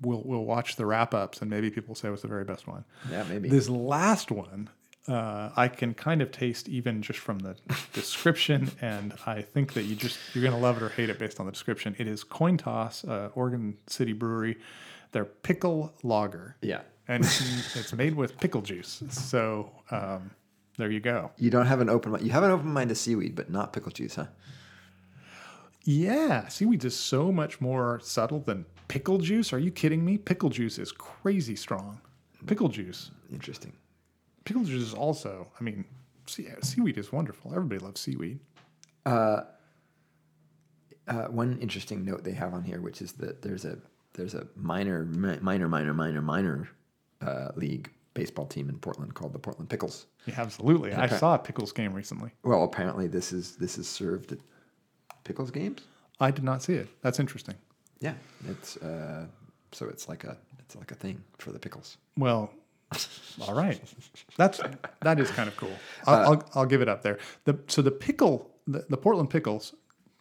[0.00, 2.66] we'll we'll watch the wrap ups and maybe people say it was the very best
[2.66, 2.84] one.
[3.10, 3.24] Yeah.
[3.28, 3.48] Maybe.
[3.48, 4.70] This last one,
[5.08, 7.56] uh, I can kind of taste even just from the
[7.92, 11.40] description, and I think that you just you're gonna love it or hate it based
[11.40, 11.96] on the description.
[11.98, 14.58] It is Coin Toss, uh, Oregon City Brewery,
[15.12, 16.82] their pickle lager, yeah.
[17.10, 19.02] And it's, made with pickle juice.
[19.10, 20.30] So um,
[20.78, 21.32] there you go.
[21.38, 22.24] You don't have an open mind.
[22.24, 24.26] You have an open mind to seaweed, but not pickle juice, huh?
[25.82, 29.52] Yeah, seaweed is so much more subtle than pickle juice.
[29.52, 30.18] Are you kidding me?
[30.18, 32.00] Pickle juice is crazy strong.
[32.46, 33.10] Pickle juice.
[33.32, 33.72] Interesting.
[34.44, 35.84] Pickle juice is also, I mean,
[36.26, 37.50] seaweed is wonderful.
[37.50, 38.38] Everybody loves seaweed.
[39.04, 39.42] Uh,
[41.28, 43.78] one interesting note they have on here, which is that there's a
[44.12, 46.68] there's a minor mi- minor minor minor minor
[47.20, 50.06] uh, league baseball team in Portland called the Portland Pickles.
[50.26, 50.92] Yeah, absolutely.
[50.92, 52.30] I saw a pickles game recently.
[52.42, 54.38] Well, apparently this is this is served at
[55.24, 55.82] Pickles games.
[56.18, 56.88] I did not see it.
[57.02, 57.54] That's interesting.
[58.00, 58.14] Yeah,
[58.48, 59.26] it's uh,
[59.72, 61.98] so it's like a it's like a thing for the pickles.
[62.16, 62.50] Well,
[63.46, 63.80] all right.
[64.36, 64.60] That's
[65.02, 65.72] that is kind of cool.
[66.06, 67.18] I'll, Uh, I'll, I'll give it up there.
[67.44, 69.74] The so the pickle the, the Portland pickles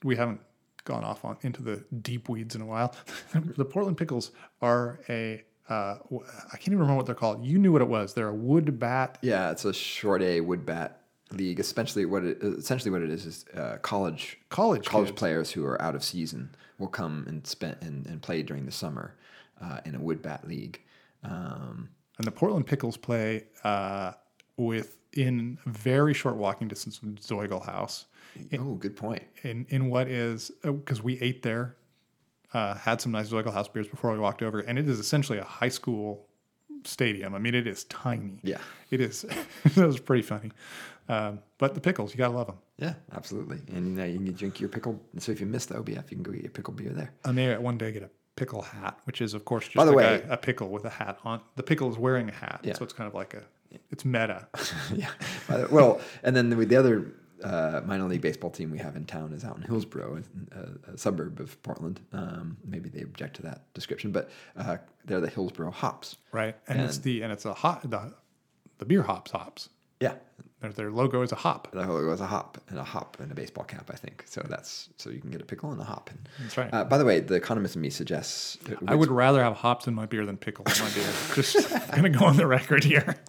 [0.04, 0.42] we haven't
[0.86, 2.94] gone off on into the deep weeds in a while.
[3.34, 4.32] the Portland pickles
[4.62, 5.98] are a uh,
[6.52, 7.46] I can't even remember what they're called.
[7.46, 8.14] You knew what it was.
[8.14, 9.18] They're a wood bat.
[9.22, 11.02] Yeah, it's a short A wood bat
[11.32, 11.60] league.
[11.60, 15.20] Essentially, what it essentially what it is is uh, college College college kids.
[15.20, 18.72] players who are out of season will come and spend and, and play during the
[18.72, 19.14] summer
[19.62, 20.82] uh, in a wood bat league.
[21.24, 24.14] Um, And the Portland Pickles play uh,
[24.58, 28.06] within very short walking distance from Zoiglhaus.
[28.58, 29.24] oh, good point.
[29.44, 31.76] in in what is because we ate there,
[32.54, 35.44] uh, had some nice Zoiglhaus beers before we walked over, and it is essentially a
[35.44, 36.26] high school
[36.84, 37.36] stadium.
[37.36, 38.40] I mean, it is tiny.
[38.44, 38.60] Yeah.
[38.90, 39.26] it is.
[39.76, 40.52] that was pretty funny.
[41.08, 42.58] Um, but the pickles, you gotta love them.
[42.78, 43.60] Yeah, absolutely.
[43.76, 45.00] And you know you can drink your pickle.
[45.18, 47.12] So if you miss the OBF, you can go get your pickle beer there.
[47.26, 49.92] I may one day get a pickle hat, which is of course just By the
[49.92, 51.42] like way- a, a pickle with a hat on.
[51.56, 52.74] The pickle is wearing a hat, Yeah.
[52.76, 53.44] so it's kind of like a.
[53.92, 54.48] It's meta.
[54.96, 55.10] yeah.
[55.48, 57.12] Uh, well, and then the, the other
[57.44, 60.22] uh, minor league baseball team we have in town is out in Hillsboro,
[60.52, 62.00] a, a suburb of Portland.
[62.14, 66.18] Um, maybe they object to that description, but uh, they're the Hillsboro Hops.
[66.32, 66.56] right?
[66.68, 68.14] And, it's the and it's a hot the
[68.78, 69.70] the beer hops hops.
[70.00, 70.14] Yeah,
[70.62, 71.72] Their, their logo is a hop.
[71.72, 74.24] the logo is a hop and a hop and a baseball cap, I think.
[74.26, 76.10] So that's so you can get a pickle and a hop.
[76.10, 76.74] And, That's right.
[76.74, 79.94] Uh, by the way, the economist in me suggests I would rather have hops in
[79.94, 81.12] my beer than pickles in my beer.
[81.36, 83.16] Just gonna go on the record here.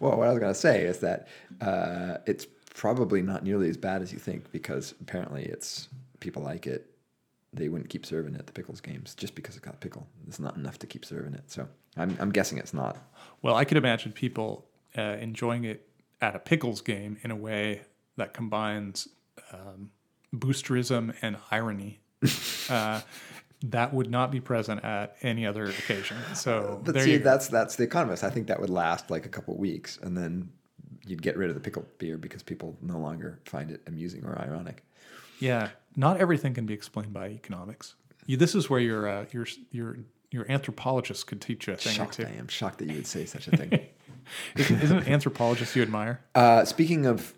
[0.00, 1.28] Well, what I was going to say is that
[1.60, 2.44] uh, it's
[2.74, 5.88] probably not nearly as bad as you think because apparently it's
[6.20, 6.86] people like it.
[7.52, 10.06] They wouldn't keep serving it at the pickles games just because it got pickle.
[10.26, 11.50] It's not enough to keep serving it.
[11.50, 12.96] So I'm, I'm guessing it's not.
[13.42, 14.66] Well, I could imagine people
[14.96, 15.86] uh, enjoying it
[16.22, 17.82] at a pickles game in a way
[18.16, 19.08] that combines
[19.52, 19.90] um,
[20.34, 22.00] boosterism and irony.
[22.70, 23.00] uh,
[23.64, 26.16] that would not be present at any other occasion.
[26.34, 28.24] So But see, that's that's the economist.
[28.24, 30.50] I think that would last like a couple weeks, and then
[31.06, 34.38] you'd get rid of the pickle beer because people no longer find it amusing or
[34.38, 34.82] ironic.
[35.40, 37.94] Yeah, not everything can be explained by economics.
[38.26, 39.96] You, this is where your uh, your your
[40.30, 42.48] your anthropologist could teach you a thing Shocked or I am.
[42.48, 43.70] Shocked that you would say such a thing.
[44.56, 46.20] Isn't, isn't an anthropologist you admire?
[46.36, 47.34] uh, speaking of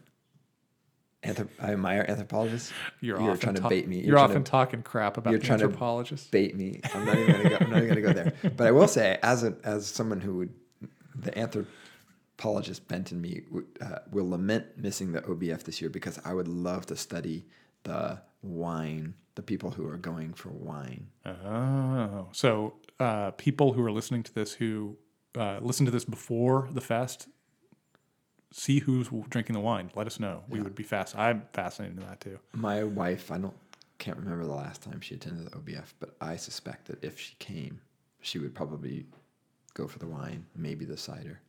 [1.23, 2.73] anthrop- I admire anthropologists.
[3.01, 4.01] You're, You're often trying to ta- bait me.
[4.01, 6.27] You're, to- often talking crap about you're trying to anthropologists.
[6.29, 6.81] bait me.
[6.93, 7.57] I'm not even gonna go.
[7.61, 8.33] I'm not even gonna go there.
[8.57, 10.53] But I will say, as a as someone who would,
[11.17, 11.37] the
[12.35, 13.43] anthropologist bent in me
[13.81, 17.47] uh, will lament missing the OBF this year because I would love to study
[17.85, 21.09] the wine, the people who are going for wine.
[21.25, 24.97] Oh, so uh, people who are listening to this who
[25.37, 27.29] uh, listen to this before the fest,
[28.53, 29.91] see who's drinking the wine.
[29.95, 30.43] Let us know.
[30.49, 31.17] We would be fast.
[31.17, 32.39] I'm fascinated in that too.
[32.53, 33.55] My wife, I don't
[33.99, 37.35] can't remember the last time she attended the OBF, but I suspect that if she
[37.39, 37.81] came,
[38.21, 39.07] she would probably
[39.73, 41.41] go for the wine, maybe the cider.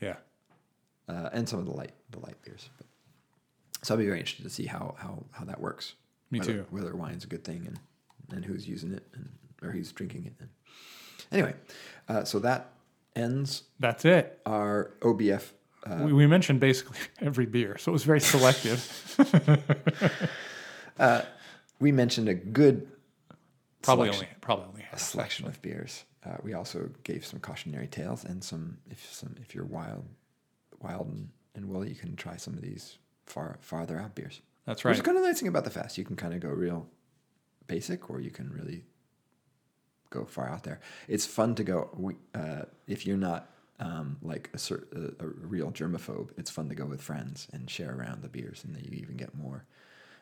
[0.00, 0.16] Yeah.
[1.08, 2.68] uh, and some of the light the light beers.
[2.76, 2.86] But,
[3.82, 5.94] so I'll be very interested to see how how, how that works.
[6.30, 6.66] Me whether, too.
[6.70, 7.78] Whether wine's a good thing and
[8.34, 9.28] and who's using it and
[9.62, 10.34] or who's drinking it.
[10.40, 10.48] And
[11.32, 11.54] anyway,
[12.08, 12.70] uh, so that
[13.16, 14.40] ends That's it.
[14.46, 15.50] our OBF.
[15.86, 18.84] Uh, we, we mentioned basically every beer, so it was very selective.
[21.80, 22.88] we mentioned a good
[23.82, 24.98] probably selection, only probably only half.
[25.00, 26.04] selection of beers.
[26.28, 30.04] Uh, we also gave some cautionary tales and some if some if you're wild
[30.80, 34.40] wild and, and woolly, you can try some of these far farther out beers.
[34.66, 34.90] That's right.
[34.90, 35.98] Which is kind of the nice thing about the fest.
[35.98, 36.86] You can kind of go real
[37.66, 38.84] basic, or you can really
[40.10, 40.80] go far out there.
[41.06, 43.50] It's fun to go we, uh, if you're not
[43.80, 46.30] um, like a, a, a real germaphobe.
[46.36, 49.16] It's fun to go with friends and share around the beers, and then you even
[49.16, 49.64] get more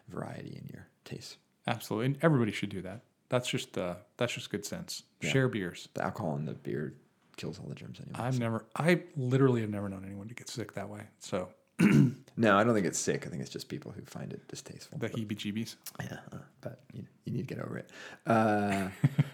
[0.09, 1.37] variety in your taste.
[1.67, 3.01] Absolutely, and everybody should do that.
[3.29, 5.03] That's just uh, that's just good sense.
[5.21, 5.31] Yeah.
[5.31, 5.89] Share beers.
[5.95, 6.95] The alcohol in the beer
[7.37, 8.19] kills all the germs anyway.
[8.19, 11.03] I've never, I literally have never known anyone to get sick that way.
[11.19, 11.49] So
[12.37, 13.27] no, I don't think it's sick.
[13.27, 14.99] I think it's just people who find it distasteful.
[14.99, 15.77] the heebie-jeebies.
[16.01, 17.91] Yeah, uh, but you, you need to get over it.
[18.27, 18.89] Uh,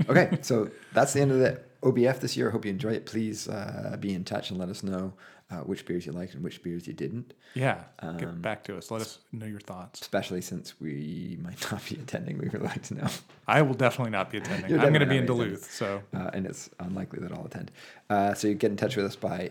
[0.09, 2.49] okay, so that's the end of the OBF this year.
[2.49, 3.07] I hope you enjoy it.
[3.07, 5.13] Please uh, be in touch and let us know
[5.51, 7.35] uh, which beers you liked and which beers you didn't.
[7.55, 8.91] Yeah, Um, get back to us.
[8.91, 10.01] Let us know your thoughts.
[10.01, 13.07] Especially since we might not be attending, we would like to know.
[13.47, 14.73] I will definitely not be attending.
[14.73, 15.49] I'm going to be in not attending.
[15.51, 17.71] Duluth, so uh, and it's unlikely that I'll attend.
[18.11, 19.51] Uh, so you get in touch with us by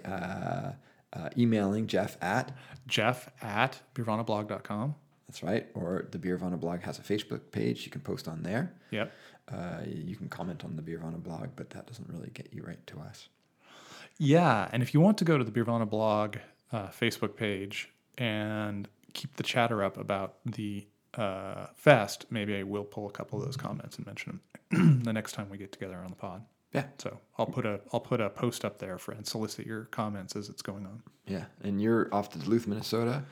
[1.14, 2.56] uh, emailing Jeff at
[2.88, 4.96] Jeff at beervanablog.com.
[5.28, 7.86] that's right, or the Beervana blog has a Facebook page.
[7.86, 8.74] You can post on there.
[8.92, 9.12] Yep.
[9.52, 12.86] Uh, you can comment on the Beervana blog, but that doesn't really get you right
[12.88, 13.28] to us.
[14.18, 16.38] Yeah, and if you want to go to the Beervana blog
[16.72, 20.86] uh, Facebook page and keep the chatter up about the
[21.16, 24.40] uh, fest, maybe I will pull a couple of those comments and mention
[24.70, 26.44] them the next time we get together on the pod.
[26.74, 29.86] Yeah, So I'll put a I'll put a post up there for and solicit your
[29.86, 31.04] comments as it's going on.
[31.28, 31.46] yeah.
[31.64, 33.24] And you're off to Duluth, Minnesota.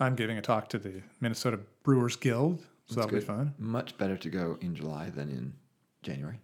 [0.00, 3.20] I'm giving a talk to the Minnesota Brewers Guild, so That's that'll good.
[3.20, 3.54] be fun.
[3.58, 5.52] Much better to go in July than in
[6.02, 6.40] January.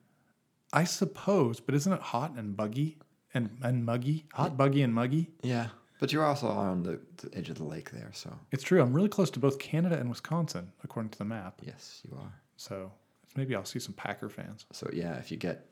[0.72, 2.99] I suppose, but isn't it hot and buggy
[3.34, 4.26] and and muggy?
[4.34, 5.30] Hot, buggy, and muggy.
[5.43, 5.68] Yeah,
[5.99, 8.80] but you're also on the, the edge of the lake there, so It's true.
[8.82, 11.61] I'm really close to both Canada and Wisconsin, according to the map.
[11.64, 12.32] yes, you are.
[12.57, 12.93] So
[13.34, 14.66] maybe I'll see some Packer fans.
[14.72, 15.66] So yeah, if you get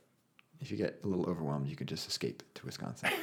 [0.60, 3.10] if you get a little overwhelmed, you can just escape to Wisconsin.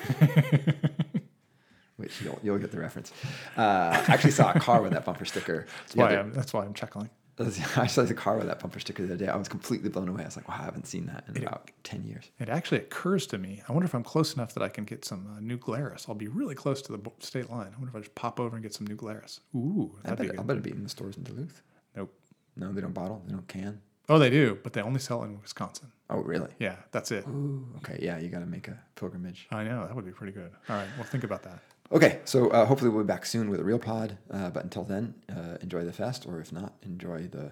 [1.98, 3.12] Which you'll you'll get the reference.
[3.56, 3.62] Uh,
[4.08, 5.68] I actually saw a car with that bumper sticker.
[5.84, 7.10] That's why other- I'm that's why I'm chuckling.
[7.78, 9.32] I saw the car with that bumper sticker the other day.
[9.32, 10.22] I was completely blown away.
[10.22, 12.30] I was like, wow, I haven't seen that in It- about ten years.
[12.40, 13.62] It actually occurs to me.
[13.68, 16.06] I wonder if I'm close enough that I can get some uh, New Glarus.
[16.10, 17.68] I'll be really close to the state line.
[17.76, 19.40] I wonder if I just pop over and get some New Glarus.
[19.56, 21.62] Ooh, I bet, be I bet it'd be in the stores in Duluth.
[21.96, 22.14] Nope.
[22.56, 23.24] No, they don't bottle.
[23.28, 23.82] They don't can.
[24.10, 25.91] Oh, they do, but they only sell it in Wisconsin.
[26.10, 26.49] Oh, really?
[26.60, 27.26] Yeah, that's it.
[27.28, 27.97] Ooh, okay.
[28.01, 29.47] Yeah, you got to make a pilgrimage.
[29.51, 30.51] I know that would be pretty good.
[30.70, 31.60] All right, well, think about that.
[31.91, 34.18] Okay, so uh, hopefully we'll be back soon with a real pod.
[34.30, 37.51] Uh, but until then, uh, enjoy the fest, or if not, enjoy the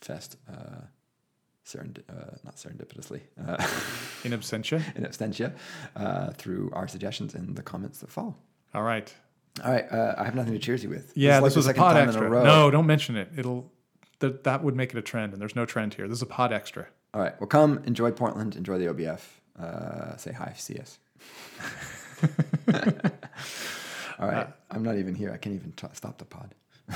[0.00, 0.36] fest.
[0.50, 0.82] Uh,
[1.66, 3.56] serend- uh, not serendipitously, uh,
[4.24, 4.82] In absentia.
[4.96, 5.54] in absentia,
[5.96, 8.36] uh, through our suggestions and the comments that follow.
[8.74, 9.12] All right.
[9.64, 11.12] All right, uh, I have nothing to cheers you with.
[11.14, 12.26] Yeah, is this, like was the a pod time extra.
[12.26, 12.44] in a row.
[12.44, 13.30] No, don't mention it.
[13.36, 13.70] It'll
[14.22, 16.08] that that would make it a trend, and there's no trend here.
[16.08, 16.86] This is a pod extra.
[17.12, 19.20] All right, well, come enjoy Portland, enjoy the OBF.
[19.60, 20.98] Uh, say hi, see us.
[24.18, 25.30] All right, I'm not even here.
[25.32, 26.54] I can't even t- stop the pod.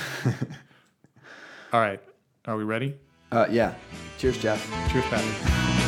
[1.72, 2.00] All right,
[2.46, 2.96] are we ready?
[3.30, 3.74] Uh, yeah.
[4.18, 4.64] Cheers, Jeff.
[4.90, 5.85] Cheers, Pat.